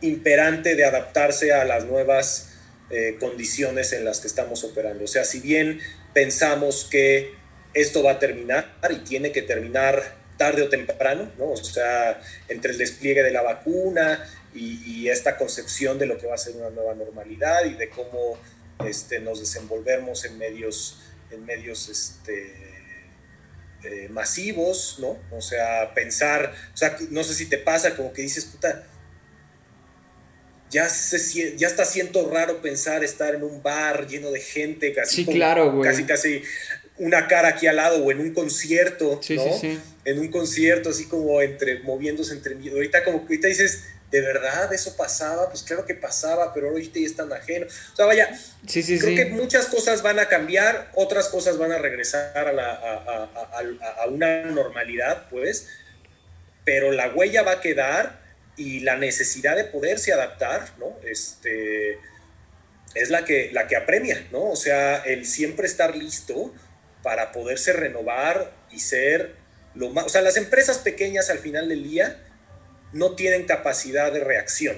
[0.00, 2.50] imperante de adaptarse a las nuevas
[2.90, 5.04] eh, condiciones en las que estamos operando.
[5.04, 5.80] O sea, si bien
[6.12, 7.32] pensamos que
[7.72, 11.50] esto va a terminar y tiene que terminar tarde o temprano, ¿no?
[11.50, 16.34] O sea, entre el despliegue de la vacuna y, esta concepción de lo que va
[16.34, 18.38] a ser una nueva normalidad y de cómo
[18.86, 22.54] este, nos desenvolvemos en medios, en medios este,
[23.84, 25.18] eh, masivos, ¿no?
[25.30, 28.84] O sea, pensar, o sea, no sé si te pasa como que dices, puta,
[30.70, 35.24] ya, se, ya está siendo raro pensar estar en un bar lleno de gente, casi,
[35.24, 36.42] claro, casi, casi
[36.98, 39.60] una cara aquí al lado o en un concierto, ¿no?
[40.04, 44.72] En un concierto así como entre, moviéndose entre, ahorita como que ahorita dices, ¿de verdad
[44.72, 45.48] eso pasaba?
[45.50, 47.66] Pues claro que pasaba, pero ahorita ya es tan ajeno.
[47.66, 48.30] O sea, vaya,
[48.72, 54.06] creo que muchas cosas van a cambiar, otras cosas van a regresar a, la, a,
[54.06, 55.66] una normalidad, pues,
[56.64, 58.22] pero la huella va a quedar
[58.56, 60.96] y la necesidad de poderse adaptar, ¿no?
[61.04, 61.98] Este,
[62.94, 64.50] es la que, la que apremia, ¿no?
[64.50, 66.54] O sea, el siempre estar listo
[67.04, 69.36] para poderse renovar y ser
[69.74, 70.06] lo más...
[70.06, 72.18] O sea, las empresas pequeñas al final del día
[72.92, 74.76] no tienen capacidad de reacción.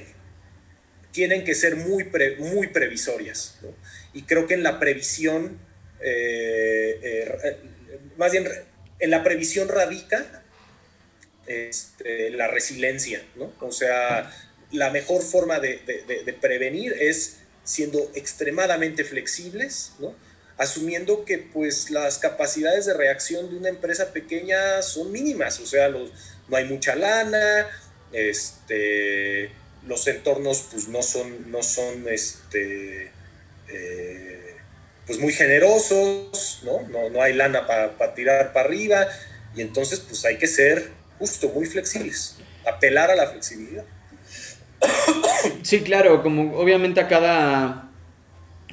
[1.12, 3.58] Tienen que ser muy, muy previsorias.
[4.12, 5.58] Y creo que en la previsión,
[6.00, 7.56] eh, eh,
[8.18, 8.48] más bien
[8.98, 10.42] en la previsión radica
[11.46, 13.22] este, la resiliencia.
[13.36, 13.52] ¿no?
[13.60, 14.32] O sea,
[14.72, 15.78] la mejor forma de,
[16.40, 20.14] prevenir es siendo extremadamente flexibles, ¿no?
[20.58, 25.88] Asumiendo que pues las capacidades de reacción de una empresa pequeña son mínimas, o sea,
[25.88, 26.10] los,
[26.48, 27.68] no hay mucha lana,
[28.12, 29.50] este,
[29.86, 33.10] los entornos pues no son, no son este,
[33.68, 34.56] eh,
[35.06, 36.82] pues muy generosos, ¿no?
[37.10, 39.06] No, hay lana para tirar para arriba
[39.54, 43.84] y entonces pues hay que ser justo muy flexibles, apelar a la flexibilidad.
[45.62, 47.85] Sí, claro, como obviamente a cada,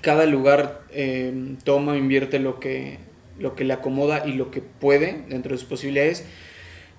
[0.03, 2.99] cada lugar eh, toma, invierte lo que,
[3.39, 6.25] lo que le acomoda y lo que puede dentro de sus posibilidades.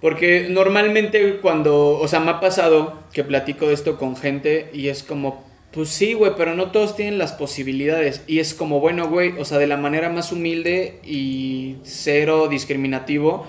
[0.00, 4.88] Porque normalmente cuando, o sea, me ha pasado que platico de esto con gente y
[4.88, 8.22] es como, pues sí, güey, pero no todos tienen las posibilidades.
[8.26, 13.46] Y es como, bueno, güey, o sea, de la manera más humilde y cero discriminativo,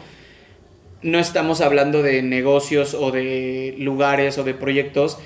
[1.01, 5.17] no estamos hablando de negocios o de lugares o de proyectos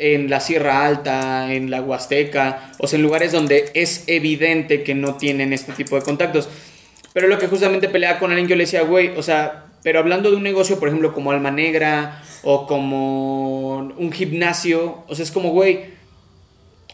[0.00, 4.94] en la Sierra Alta, en la Huasteca, o sea, en lugares donde es evidente que
[4.94, 6.48] no tienen este tipo de contactos.
[7.12, 10.30] Pero lo que justamente peleaba con alguien, yo le decía, güey, o sea, pero hablando
[10.30, 15.30] de un negocio, por ejemplo, como Alma Negra o como un gimnasio, o sea, es
[15.30, 15.80] como, güey,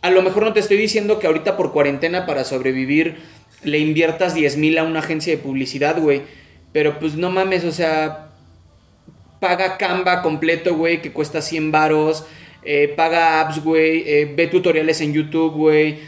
[0.03, 3.19] a lo mejor no te estoy diciendo que ahorita por cuarentena para sobrevivir
[3.63, 6.23] le inviertas 10 mil a una agencia de publicidad, güey.
[6.73, 8.31] Pero pues no mames, o sea,
[9.41, 12.27] paga Canva completo, güey, que cuesta 100 varos,
[12.67, 15.99] eh, paga apps, güey, eh, ve tutoriales en YouTube, güey.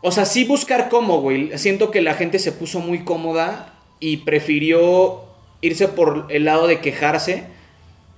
[0.00, 1.56] O sea, sí buscar cómo, güey.
[1.56, 5.22] Siento que la gente se puso muy cómoda y prefirió
[5.60, 7.44] irse por el lado de quejarse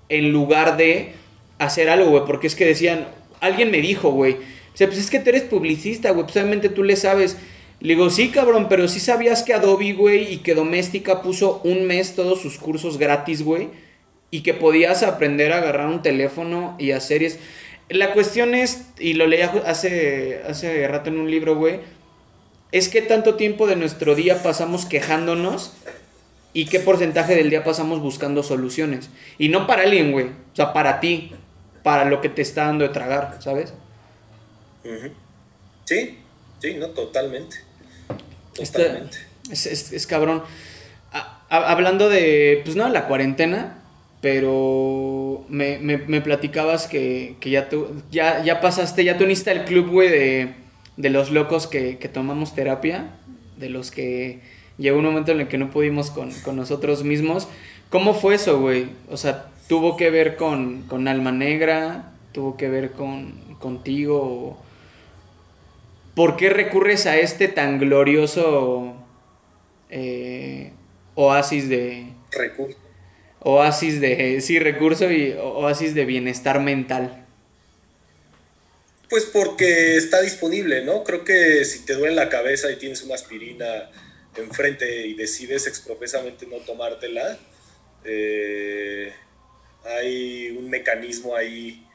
[0.08, 1.12] en lugar de
[1.58, 2.24] hacer algo, güey.
[2.24, 3.06] Porque es que decían,
[3.40, 6.70] alguien me dijo, güey, o sea, pues es que tú eres publicista, güey, pues obviamente
[6.70, 7.36] tú le sabes.
[7.80, 11.86] Le digo, sí, cabrón, pero sí sabías que Adobe, güey, y que Doméstica puso un
[11.86, 13.68] mes todos sus cursos gratis, güey,
[14.30, 17.22] y que podías aprender a agarrar un teléfono y hacer...
[17.22, 17.38] Es...
[17.88, 21.80] La cuestión es, y lo leía hace, hace rato en un libro, güey,
[22.72, 25.74] es que tanto tiempo de nuestro día pasamos quejándonos
[26.52, 29.10] y qué porcentaje del día pasamos buscando soluciones.
[29.38, 31.32] Y no para alguien, güey, o sea, para ti,
[31.82, 33.74] para lo que te está dando de tragar, ¿sabes?
[35.84, 36.18] Sí,
[36.60, 37.58] sí, no, totalmente.
[38.54, 39.18] Totalmente.
[39.50, 40.42] es, cabrón.
[41.48, 43.83] hablando de, pues no, la cuarentena,
[44.24, 50.08] pero me, platicabas que, ya, tú, ya, ya pasaste, ya tú uniste el club, güey,
[50.96, 53.10] de, los locos que, tomamos terapia,
[53.58, 54.40] de los que
[54.78, 57.48] llegó un momento en el que no pudimos con, nosotros mismos.
[57.90, 58.86] ¿Cómo fue eso, güey?
[59.10, 64.56] O sea, tuvo que ver con, Alma Negra, tuvo que ver con, contigo.
[66.14, 68.94] ¿Por qué recurres a este tan glorioso
[69.90, 70.72] eh,
[71.14, 72.06] oasis de...
[72.32, 72.83] Recurso
[73.44, 77.24] oasis de, sí, recurso y oasis de bienestar mental?
[79.08, 81.04] Pues porque está disponible, ¿no?
[81.04, 83.90] Creo que si te duele la cabeza y tienes una aspirina
[84.34, 87.38] enfrente y decides exprofesamente no tomártela,
[88.04, 89.12] eh,
[89.84, 91.86] hay un mecanismo ahí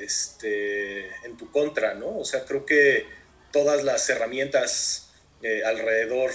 [0.00, 2.18] este, en tu contra, ¿no?
[2.18, 3.04] O sea, creo que
[3.52, 5.10] todas las herramientas
[5.42, 6.30] eh, alrededor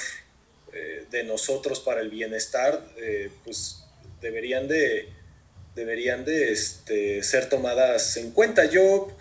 [0.73, 2.85] eh, de nosotros para el bienestar,
[3.45, 3.82] pues
[4.23, 5.09] deberían de,
[5.75, 8.65] deberían de este, ser tomadas en cuenta.
[8.65, 9.15] Yo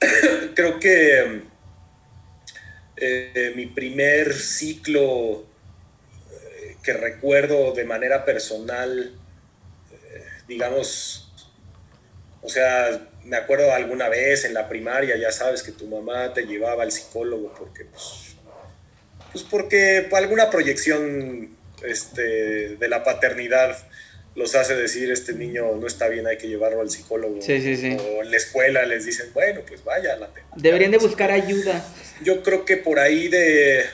[0.54, 1.42] creo que
[2.96, 5.46] eh, mi primer ciclo
[6.32, 9.12] eh, que recuerdo de manera personal,
[9.92, 11.32] eh, digamos,
[12.42, 16.46] o sea, me acuerdo alguna vez en la primaria, ya sabes que tu mamá te
[16.46, 18.36] llevaba al psicólogo porque, pues,
[19.32, 23.76] pues porque alguna proyección este, de la paternidad
[24.34, 27.42] los hace decir, este niño no está bien, hay que llevarlo al psicólogo.
[27.42, 27.96] Sí, sí, sí.
[27.98, 30.16] O en la escuela les dicen, bueno, pues vaya.
[30.16, 31.84] La Deberían de buscar ayuda.
[32.22, 33.84] Yo creo que por ahí de...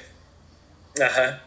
[1.01, 1.45] Ajá.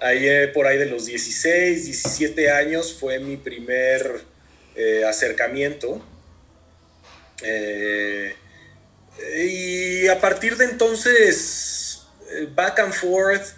[0.00, 4.22] Ahí eh, por ahí de los 16, 17 años fue mi primer
[4.74, 6.04] eh, acercamiento.
[7.42, 8.34] Eh,
[9.38, 12.02] y a partir de entonces,
[12.54, 13.54] back and forth,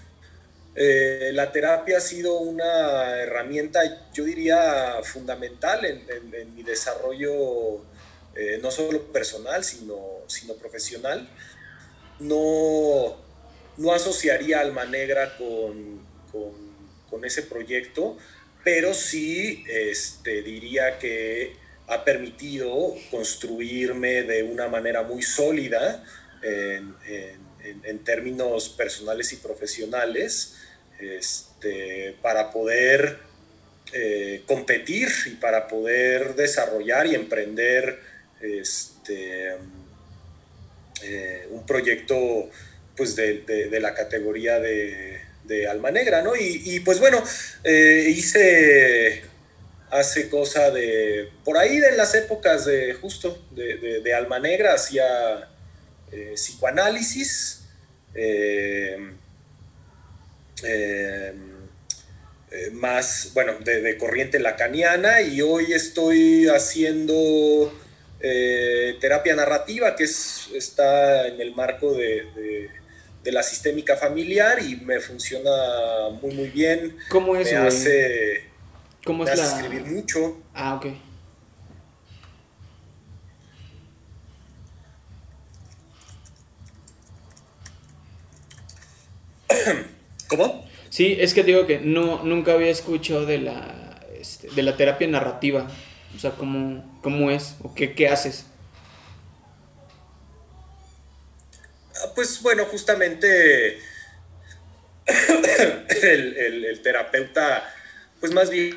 [0.78, 3.80] eh, la terapia ha sido una herramienta,
[4.12, 7.82] yo diría, fundamental en, mi desarrollo,
[8.34, 11.30] eh, no solo personal, sino, sino profesional.
[12.20, 13.16] No,
[13.78, 16.04] no asociaría Alma Negra con,
[17.10, 18.18] con, ese proyecto,
[18.62, 21.56] pero sí este, diría que
[21.86, 26.04] ha permitido construirme de una manera muy sólida
[26.42, 26.94] en,
[27.64, 30.56] en términos personales y profesionales
[30.98, 33.18] este, para poder
[33.92, 38.00] eh, competir y para poder desarrollar y emprender
[38.40, 39.54] este,
[41.04, 42.50] eh, un proyecto
[42.96, 45.20] pues de, la categoría de,
[45.70, 46.32] Alma Negra, ¿no?
[46.34, 47.22] Y, pues bueno,
[47.62, 49.22] eh, hice
[49.90, 55.48] hace cosa de, por ahí en las épocas de justo de, Alma Negra, hacía
[56.34, 57.62] psicoanálisis,
[60.62, 61.34] eh,
[62.72, 67.72] más, bueno, de, corriente lacaniana y hoy estoy haciendo
[68.20, 72.70] eh, terapia narrativa que es, está en el marco de,
[73.24, 75.50] la sistémica familiar y me funciona
[76.22, 76.96] muy muy bien.
[77.08, 77.50] ¿Cómo es?
[77.50, 78.44] Me hace,
[79.04, 80.40] ¿Cómo es escribir mucho.
[80.54, 80.86] Ah, ok.
[90.28, 90.66] ¿Cómo?
[90.90, 95.06] Sí, es que digo que no, nunca había escuchado de la, este, de la terapia
[95.06, 95.68] narrativa.
[96.14, 97.56] O sea, ¿cómo, cómo es?
[97.62, 98.46] ¿O qué, qué haces?
[101.96, 103.78] Ah, pues bueno, justamente
[106.02, 107.72] el, terapeuta,
[108.20, 108.76] pues más bien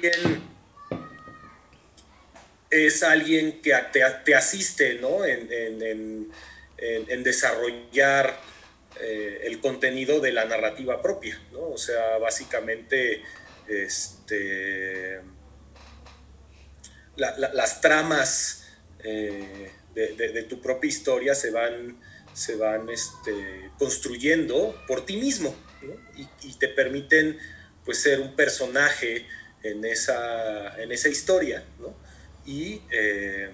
[2.70, 5.26] es alguien que te, te asiste, ¿no?
[5.26, 6.32] En, en,
[6.78, 8.39] en desarrollar
[9.00, 11.70] eh, el contenido de la narrativa propia, ¿no?
[11.70, 13.24] O sea, básicamente,
[13.68, 15.22] este,
[17.16, 18.66] las tramas
[19.04, 22.00] eh, de, tu propia historia se van,
[22.34, 25.56] se van este, construyendo por ti mismo
[26.16, 27.38] y, te permiten
[27.86, 29.26] pues, ser un personaje
[29.64, 31.64] en esa, en esa historia.
[32.46, 33.50] Y, eh,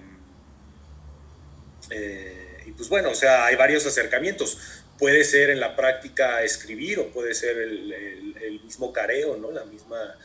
[1.90, 4.75] eh, y pues bueno, o sea, hay varios acercamientos.
[4.98, 9.52] Puede ser en la práctica escribir o puede ser el, mismo careo, ¿no?
[9.52, 10.16] la misma,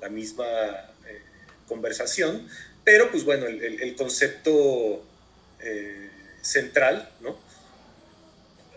[0.00, 0.44] la misma
[1.68, 2.48] conversación,
[2.84, 5.04] pero pues bueno, el, concepto
[5.60, 6.10] eh,
[6.40, 7.36] central ¿no?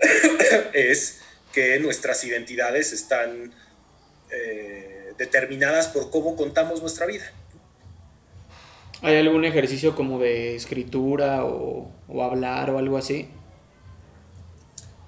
[0.73, 1.21] es
[1.53, 3.53] que nuestras identidades están
[4.31, 7.31] eh, determinadas por cómo contamos nuestra vida.
[9.01, 11.91] ¿Hay algún ejercicio como de escritura o,
[12.21, 13.29] hablar o algo así?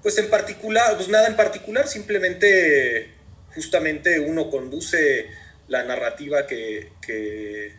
[0.04, 3.10] Pues en particular, pues nada en particular, simplemente
[3.54, 5.30] justamente uno conduce
[5.66, 7.72] la narrativa que,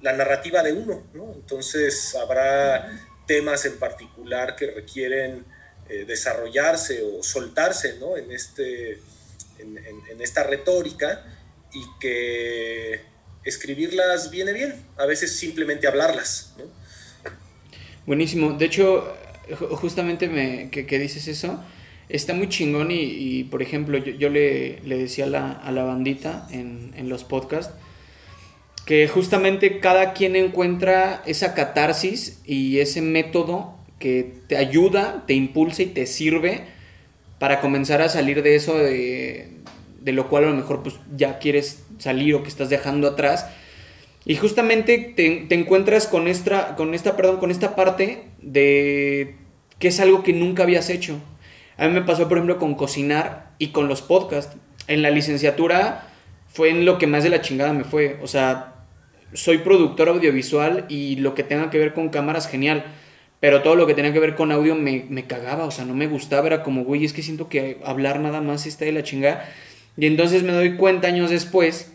[0.00, 1.30] la narrativa de uno, ¿no?
[1.34, 2.90] Entonces habrá
[3.26, 5.44] temas en particular que requieren
[5.90, 8.16] eh, desarrollarse o soltarse, ¿no?
[8.16, 8.98] En, este,
[9.58, 11.22] en, esta retórica
[11.70, 13.02] y que
[13.44, 16.64] escribirlas viene bien, a veces simplemente hablarlas, ¿no?
[18.06, 19.14] Buenísimo, de hecho,
[19.76, 21.62] justamente me, que, dices eso,
[22.08, 26.92] está muy chingón y, por ejemplo, yo, le, decía a la, a la bandita en,
[26.96, 27.74] en los podcasts,
[28.86, 35.82] que justamente cada quien encuentra esa catarsis y ese método que te ayuda, te impulsa
[35.82, 36.64] y te sirve
[37.38, 39.50] para comenzar a salir de eso de,
[40.04, 43.46] lo cual a lo mejor pues ya quieres salir o que estás dejando atrás.
[44.26, 49.36] Y justamente te, encuentras con esta, con esta, perdón, con esta parte de
[49.78, 51.20] que es algo que nunca habías hecho.
[51.76, 54.56] A mí me pasó, por ejemplo, con cocinar y con los podcasts.
[54.86, 56.08] En la licenciatura
[56.46, 58.18] fue en lo que más de la chingada me fue.
[58.22, 58.86] O sea,
[59.34, 62.84] soy productor audiovisual y lo que tenga que ver con cámaras, genial.
[63.40, 65.94] Pero todo lo que tenga que ver con audio me, me cagaba, o sea, no
[65.94, 69.02] me gustaba, era como, güey, es que siento que hablar nada más está de la
[69.02, 69.46] chingada.
[69.98, 71.93] Y entonces me doy cuenta años después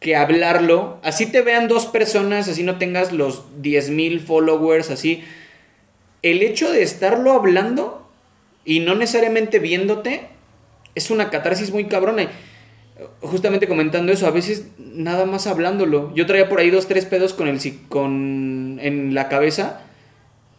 [0.00, 5.22] que hablarlo, así te vean dos personas, así no tengas los 10.000 followers, así,
[6.22, 8.10] el hecho de estarlo hablando
[8.64, 10.28] y no necesariamente viéndote
[10.94, 12.28] es una catarsis muy cabrona
[13.20, 16.12] justamente comentando eso, a veces nada más hablándolo.
[16.14, 19.82] Yo traía por ahí dos, tres pedos con el con en la cabeza.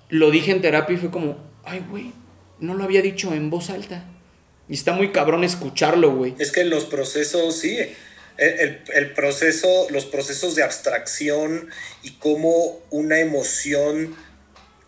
[0.09, 2.11] Lo dije en terapia y fue como, ay, güey,
[2.59, 4.05] no lo había dicho en voz alta.
[4.69, 6.35] Y está muy cabrón escucharlo, güey.
[6.39, 7.77] Es que los procesos, sí,
[8.37, 11.69] el, el, proceso, los procesos de abstracción
[12.03, 14.15] y cómo una emoción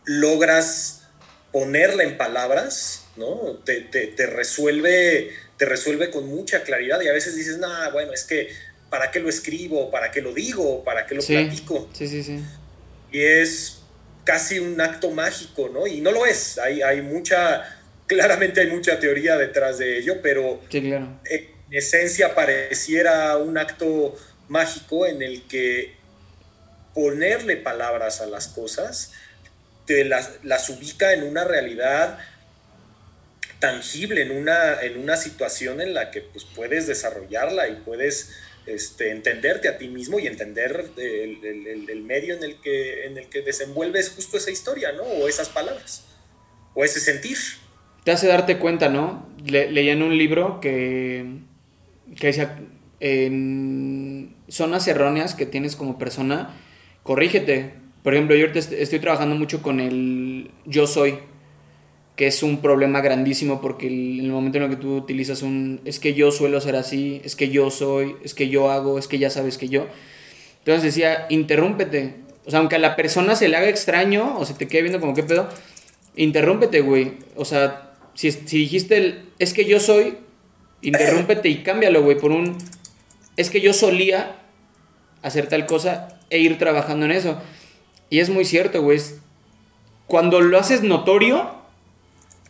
[0.06, 1.04] logras
[1.52, 3.60] ponerla en palabras, ¿no?
[3.64, 8.12] Te, te, te resuelve te resuelve con mucha claridad y a veces dices, nada, bueno,
[8.12, 8.50] es que
[8.90, 9.90] ¿para qué lo escribo?
[9.92, 10.84] ¿Para qué lo digo?
[10.84, 11.90] ¿Para qué lo platico?
[11.94, 12.44] Sí, sí, sí.
[13.12, 13.80] Y es
[14.24, 15.88] casi un acto mágico, ¿no?
[15.88, 17.64] Y no lo es, hay, hay mucha,
[18.08, 24.16] claramente hay mucha teoría detrás de ello, pero en esencia pareciera un acto
[24.48, 25.96] mágico en el que
[26.94, 29.12] ponerle palabras a las cosas
[29.86, 32.20] te las, las ubica en una realidad
[33.64, 38.34] tangible en una, en una situación en la que pues, puedes desarrollarla y puedes
[38.66, 43.42] este, entenderte a ti mismo y entender el, medio en el, que, en el que
[43.42, 45.04] desenvuelves justo esa historia, ¿no?
[45.04, 46.04] O esas palabras,
[46.74, 47.38] o ese sentir.
[48.04, 49.32] Te hace darte cuenta, ¿no?
[49.46, 51.26] leía en un libro que,
[52.16, 52.60] que decía,
[53.00, 56.56] en zonas erróneas que tienes como persona,
[57.04, 57.74] corrígete.
[58.04, 61.20] Por ejemplo, yo estoy trabajando mucho con el yo soy
[62.16, 65.82] que es un problema grandísimo porque en el momento en el que tú utilizas un
[65.84, 69.08] es que yo suelo ser así, es que yo soy, es que yo hago, es
[69.08, 69.88] que ya sabes que yo.
[70.60, 72.16] Entonces decía, interrúmpete.
[72.46, 75.00] O sea, aunque a la persona se le haga extraño o se te quede viendo
[75.00, 75.50] como qué pedo,
[76.16, 77.14] interrúmpete, güey.
[77.36, 80.18] O sea, si, si dijiste el es que yo soy,
[80.84, 82.58] interrúmpete y cámbialo, güey, por un
[83.36, 84.36] es que yo solía
[85.22, 87.42] hacer tal cosa e ir trabajando en eso.
[88.10, 89.00] Y es muy cierto, güey.
[90.08, 91.52] Cuando lo haces notorio,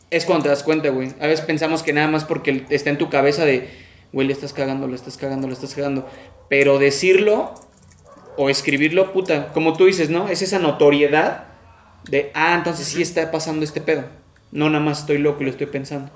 [0.10, 1.14] es cuando te das cuenta, güey.
[1.20, 3.70] A veces pensamos que nada más porque está en tu cabeza de,
[4.12, 6.10] güey, le estás cagando, le estás cagando, le estás cagando.
[6.50, 7.54] Pero decirlo
[8.36, 10.28] o escribirlo, puta, como tú dices, ¿no?
[10.28, 11.46] Es esa notoriedad
[12.10, 14.06] de, ah, entonces sí está pasando este pedo.
[14.52, 16.12] No nada más estoy loco y lo estoy pensando.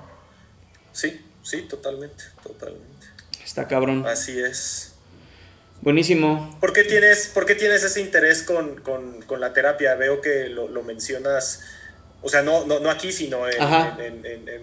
[0.92, 3.06] Sí, sí, totalmente, totalmente.
[3.44, 4.06] Está cabrón.
[4.06, 4.92] Así es.
[5.80, 6.56] Buenísimo.
[6.60, 9.94] ¿Por qué tienes, por tienes ese interés con, la terapia?
[9.94, 11.62] Veo que lo, lo mencionas
[12.20, 13.62] O sea, no, no, no aquí, sino en,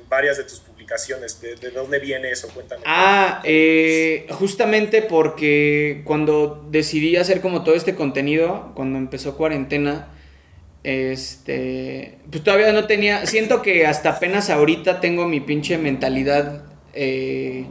[0.10, 1.40] varias de tus publicaciones.
[1.42, 2.50] ¿De, dónde viene eso?
[2.50, 2.84] Cuéntame.
[2.86, 10.10] Ah, eh, justamente porque cuando decidí hacer como todo este contenido, cuando empezó cuarentena,
[10.84, 16.65] este, pues todavía no tenía, siento que hasta apenas ahorita tengo mi pinche mentalidad
[16.96, 17.66] eh,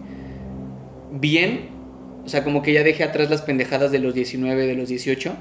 [1.11, 1.71] bien,
[2.25, 5.37] o sea, como que ya dejé atrás las pendejadas de los 19, de los 18.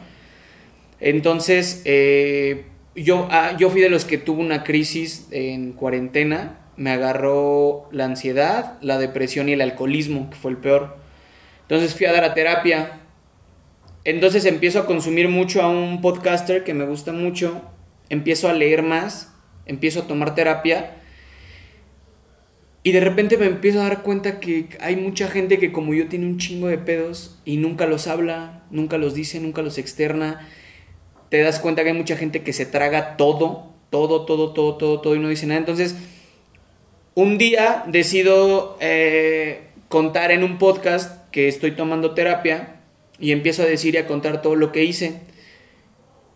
[1.00, 2.66] Entonces, eh,
[2.96, 6.60] yo, ah, yo fui de los que tuvo una crisis en cuarentena.
[6.76, 10.98] Me agarró la ansiedad, la depresión y el alcoholismo, que fue el peor.
[11.62, 13.00] Entonces fui a dar a terapia.
[14.06, 17.62] Entonces empiezo a consumir mucho a un podcaster que me gusta mucho.
[18.10, 19.34] Empiezo a leer más.
[19.66, 21.03] Empiezo a tomar terapia.
[22.84, 26.10] Y de repente me empiezo a dar cuenta que hay mucha gente que como yo
[26.10, 30.48] tiene un chingo de pedos y nunca los habla, nunca los dice, nunca los externa
[31.34, 35.02] te das cuenta que hay mucha gente que se traga todo, todo, todo, todo, todo,
[35.02, 35.60] todo y no dice nada.
[35.62, 35.96] Entonces,
[37.16, 42.82] un día decido eh, contar en un podcast que estoy tomando terapia
[43.18, 45.22] y empiezo a decir y a contar todo lo que hice.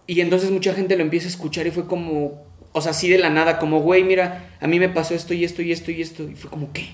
[0.08, 2.44] Y entonces mucha gente lo empieza a escuchar y fue como,
[2.78, 5.44] o sea, así de la nada, como, güey, mira, a mí me pasó esto y
[5.44, 6.24] esto y esto y esto.
[6.24, 6.88] Y fue como, ¿qué?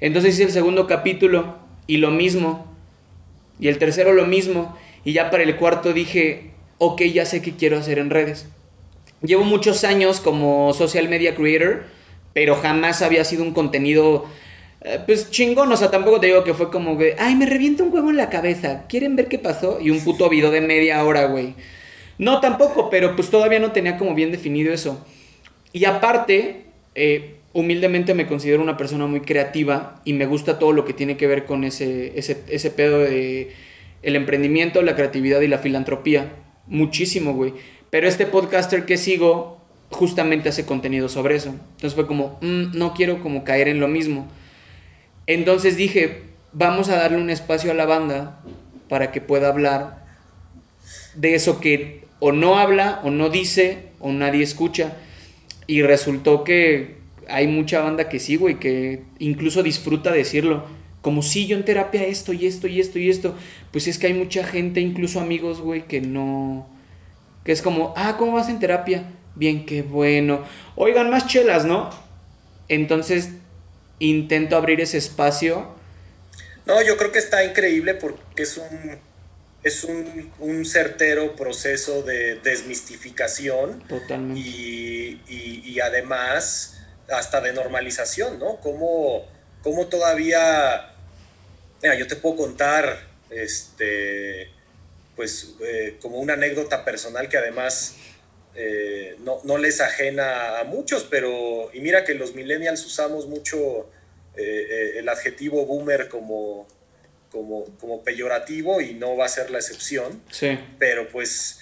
[0.00, 2.66] Entonces hice el segundo capítulo y lo mismo.
[3.58, 4.76] Y el tercero lo mismo.
[5.04, 8.46] Y ya para el cuarto dije, ok, ya sé qué quiero hacer en redes.
[9.22, 11.84] Llevo muchos años como social media creator,
[12.32, 14.26] pero jamás había sido un contenido
[14.84, 17.84] eh, pues chingón, o sea, tampoco te digo que fue como que, ay, me revienta
[17.84, 19.78] un huevo en la cabeza, ¿quieren ver qué pasó?
[19.80, 21.54] Y un puto video de media hora, güey.
[22.22, 25.04] No, tampoco, pero pues todavía no tenía como bien definido eso.
[25.72, 30.84] Y aparte, eh, humildemente me considero una persona muy creativa y me gusta todo lo
[30.84, 33.50] que tiene que ver con ese, ese, pedo de
[34.02, 36.30] el emprendimiento, la creatividad y la filantropía
[36.68, 37.54] muchísimo, güey.
[37.90, 39.60] Pero este podcaster que sigo
[39.90, 41.48] justamente hace contenido sobre eso.
[41.48, 44.28] Entonces fue como, mm, no quiero como caer en lo mismo.
[45.26, 48.44] Entonces dije, vamos a darle un espacio a la banda
[48.88, 50.06] para que pueda hablar
[51.16, 54.92] de eso que o no habla, o no dice, o nadie escucha.
[55.66, 60.64] Y resultó que hay mucha banda que sí, güey, que incluso disfruta decirlo.
[61.00, 63.34] Como si yo en terapia esto y esto y esto y esto.
[63.72, 66.68] Pues es que hay mucha gente, incluso amigos, güey, que no...
[67.44, 69.02] Que es como, ah, ¿cómo vas en terapia?
[69.34, 70.44] Bien, qué bueno.
[70.76, 71.90] Oigan, más chelas, ¿no?
[72.68, 73.30] Entonces
[73.98, 75.74] intento abrir ese espacio.
[76.66, 79.00] No, yo creo que está increíble porque es un,
[79.62, 83.82] es un, certero proceso de desmistificación.
[83.88, 84.40] Totalmente.
[84.40, 85.20] Y,
[85.64, 88.60] y, además hasta de normalización, ¿no?
[88.60, 89.26] Como,
[89.62, 90.92] como todavía
[91.82, 94.48] Mira, yo te puedo contar, este,
[95.16, 97.96] pues, eh, como una anécdota personal que además
[98.54, 103.90] eh, no, les ajena a muchos, pero, y mira que los millennials usamos mucho
[104.36, 106.68] eh, el adjetivo boomer como,
[107.32, 110.22] como, como, peyorativo y no va a ser la excepción.
[110.30, 110.58] Sí.
[110.78, 111.58] Pero pues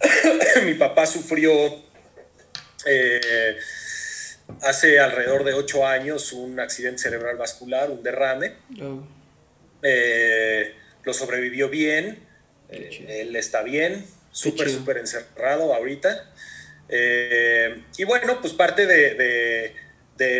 [0.64, 1.52] mi papá sufrió
[4.62, 8.54] hace alrededor de ocho años un accidente cerebral vascular, un derrame.
[8.82, 9.06] Oh.
[9.82, 12.18] Eh, lo sobrevivió bien,
[12.68, 16.30] eh, él está bien, súper, súper encerrado ahorita.
[16.88, 19.74] Eh, y bueno, pues parte de,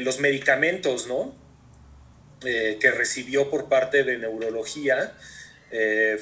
[0.02, 1.34] los medicamentos, ¿no?
[2.40, 5.14] Que recibió por parte de neurología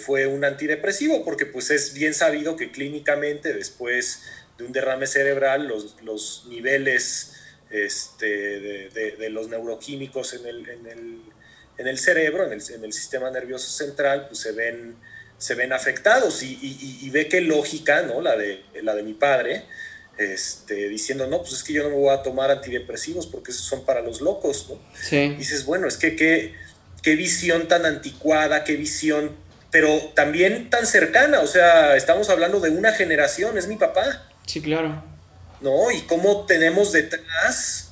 [0.05, 4.25] fue un antidepresivo, porque pues es bien sabido que clínicamente después
[4.59, 5.69] de un derrame cerebral
[6.03, 7.35] los, niveles
[7.71, 11.23] este, de, los neuroquímicos en el
[11.79, 14.97] en el cerebro, en el, en el sistema nervioso central, pues se ven,
[15.39, 16.59] se ven afectados y,
[17.01, 18.21] y, ve qué lógica, ¿no?
[18.21, 19.64] La de, la de mi padre,
[20.19, 23.64] este, diciendo, no, pues es que yo no me voy a tomar antidepresivos porque esos
[23.64, 24.81] son para los locos, ¿no?
[25.01, 25.31] Sí.
[25.39, 26.55] dices, bueno, es que qué,
[27.03, 29.37] qué visión tan anticuada, qué visión,
[29.71, 34.29] pero también tan cercana, o sea, estamos hablando de una generación, es mi papá.
[34.47, 35.05] Sí, claro.
[35.61, 35.91] ¿No?
[35.91, 37.91] Y cómo tenemos detrás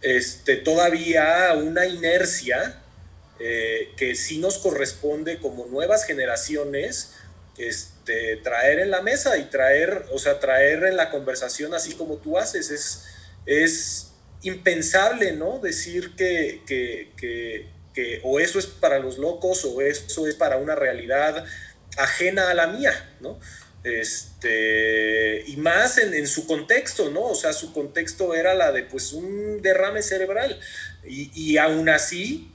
[0.00, 2.80] este, todavía una inercia
[3.38, 7.12] eh, que sí nos corresponde como nuevas generaciones
[7.58, 12.16] este, traer en la mesa y traer, o sea, traer en la conversación así como
[12.16, 12.70] tú haces.
[12.70, 13.04] Es,
[13.46, 15.58] es impensable, ¿no?
[15.58, 21.44] Decir que, que, o eso es para los locos o eso es para una realidad
[21.98, 23.38] ajena a la mía, ¿no?
[23.84, 27.24] Este, y más en, en, su contexto, ¿no?
[27.24, 30.58] O sea, su contexto era la de pues un derrame cerebral.
[31.04, 32.51] Y, y aún así,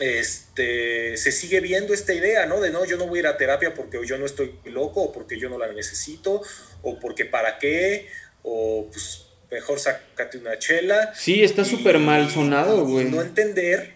[0.00, 2.60] este, se sigue viendo esta idea, ¿no?
[2.60, 5.12] De no, yo no voy a ir a terapia porque yo no estoy loco, o
[5.12, 6.42] porque yo no la necesito,
[6.82, 8.08] o porque para qué,
[8.42, 11.14] o pues mejor sácate una chela.
[11.14, 13.06] Sí, está súper mal sonado, güey.
[13.06, 13.94] No entender.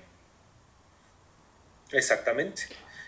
[1.90, 2.62] Exactamente.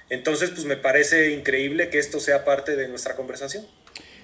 [0.09, 3.67] Entonces, pues me parece increíble que esto sea parte de nuestra conversación.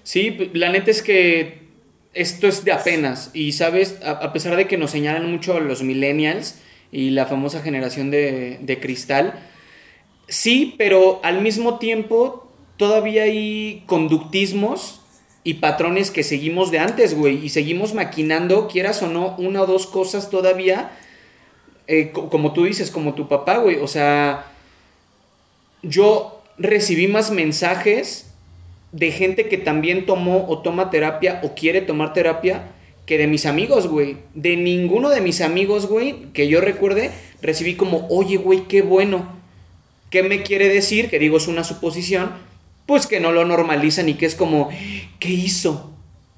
[0.03, 1.67] Sí, la neta es que
[2.13, 3.31] esto es de apenas.
[3.33, 6.57] Y sabes, a, pesar de que nos señalan mucho a los millennials
[6.93, 9.39] y la famosa generación de, de cristal,
[10.29, 15.01] sí, pero al mismo tiempo todavía hay conductismos
[15.47, 17.45] y patrones que seguimos de antes, güey.
[17.45, 20.91] Y seguimos maquinando, quieras o no, una o dos cosas todavía.
[21.87, 23.77] Eh, como tú dices, como tu papá, güey.
[23.77, 24.47] O sea,
[25.83, 28.33] yo recibí más mensajes
[28.91, 32.73] de gente que también tomó o toma terapia o quiere tomar terapia
[33.07, 34.19] que de mis amigos, güey.
[34.35, 39.35] De ninguno de mis amigos, güey, que yo recuerde, recibí como, oye, güey, qué bueno.
[40.11, 41.09] ¿Qué me quiere decir?
[41.09, 42.31] Que digo, es una suposición
[42.87, 44.71] pues que no lo normalizan y que es como,
[45.19, 45.93] ¿qué hizo?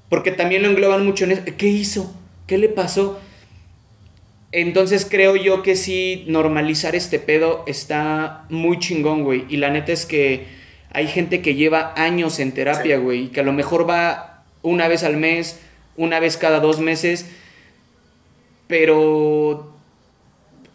[0.09, 2.13] Porque también lo engloban mucho en eso, ¿qué hizo?
[2.47, 3.19] ¿Qué le pasó?
[4.51, 9.45] Entonces creo yo que sí, normalizar este pedo está muy chingón, güey.
[9.47, 10.47] Y la neta es que
[10.91, 14.87] hay gente que lleva años en terapia, güey, y que a lo mejor va una
[14.87, 15.59] vez al mes,
[15.97, 17.29] una vez cada dos meses,
[18.67, 19.73] pero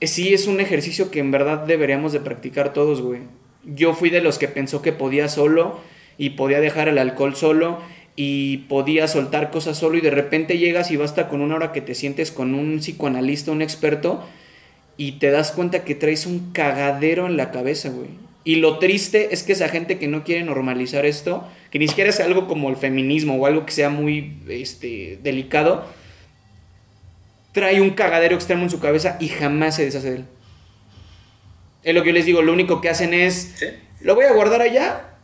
[0.01, 3.21] sí es un ejercicio que en verdad deberíamos de practicar todos, güey
[3.67, 5.81] yo fui de los que pensó que podía solo
[6.19, 7.79] y podía dejar el alcohol solo
[8.17, 11.81] y podía soltar cosas solo y de repente llegas y basta con una hora que
[11.81, 14.25] te sientes con un psicoanalista, un experto
[14.97, 18.11] y te das cuenta que traes un cagadero en la cabeza, güey.
[18.45, 22.11] Y lo triste es que esa gente que no quiere normalizar esto, que ni siquiera
[22.11, 25.85] es algo como el feminismo o algo que sea muy este, delicado,
[27.51, 30.25] trae un cagadero extremo en su cabeza y jamás se deshace de él.
[31.83, 33.57] Es lo que yo les digo, lo único que hacen es,
[34.01, 35.16] lo voy a guardar allá,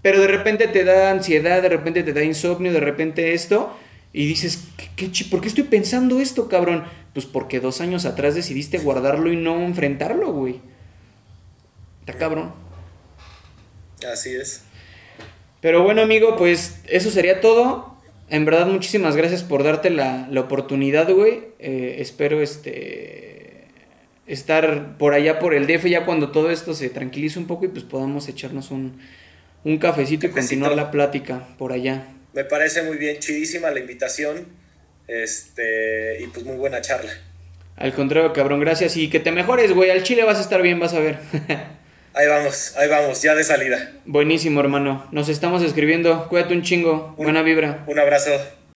[0.00, 3.78] pero de repente te da ansiedad, de repente te da insomnio, de repente esto,
[4.14, 4.64] y dices,
[4.96, 6.84] ¿qué, por qué estoy pensando esto, cabrón?
[7.12, 10.62] Pues porque dos años atrás decidiste guardarlo y no enfrentarlo, güey.
[12.00, 12.54] Está cabrón.
[14.10, 14.62] Así es.
[15.64, 17.96] Pero bueno, amigo, pues eso sería todo.
[18.28, 21.40] En verdad, muchísimas gracias por darte la, la oportunidad, güey.
[21.58, 23.64] Eh, espero este
[24.26, 27.68] estar por allá por el DF ya cuando todo esto se tranquilice un poco y
[27.68, 28.98] pues podamos echarnos un,
[29.78, 32.08] cafecito, y continuar la plática por allá.
[32.34, 34.46] Me parece muy bien, chidísima la invitación
[35.08, 37.10] este, y pues muy buena charla.
[37.76, 39.88] Al contrario, cabrón, gracias y que te mejores, güey.
[39.88, 41.20] Al Chile vas a estar bien, vas a ver.
[42.14, 43.92] ahí vamos, ahí vamos, ya de salida.
[44.06, 45.06] Buenísimo, hermano.
[45.12, 46.28] Nos estamos escribiendo.
[46.28, 47.14] Cuídate un chingo.
[47.16, 47.84] Buena vibra.
[47.86, 48.30] Un abrazo.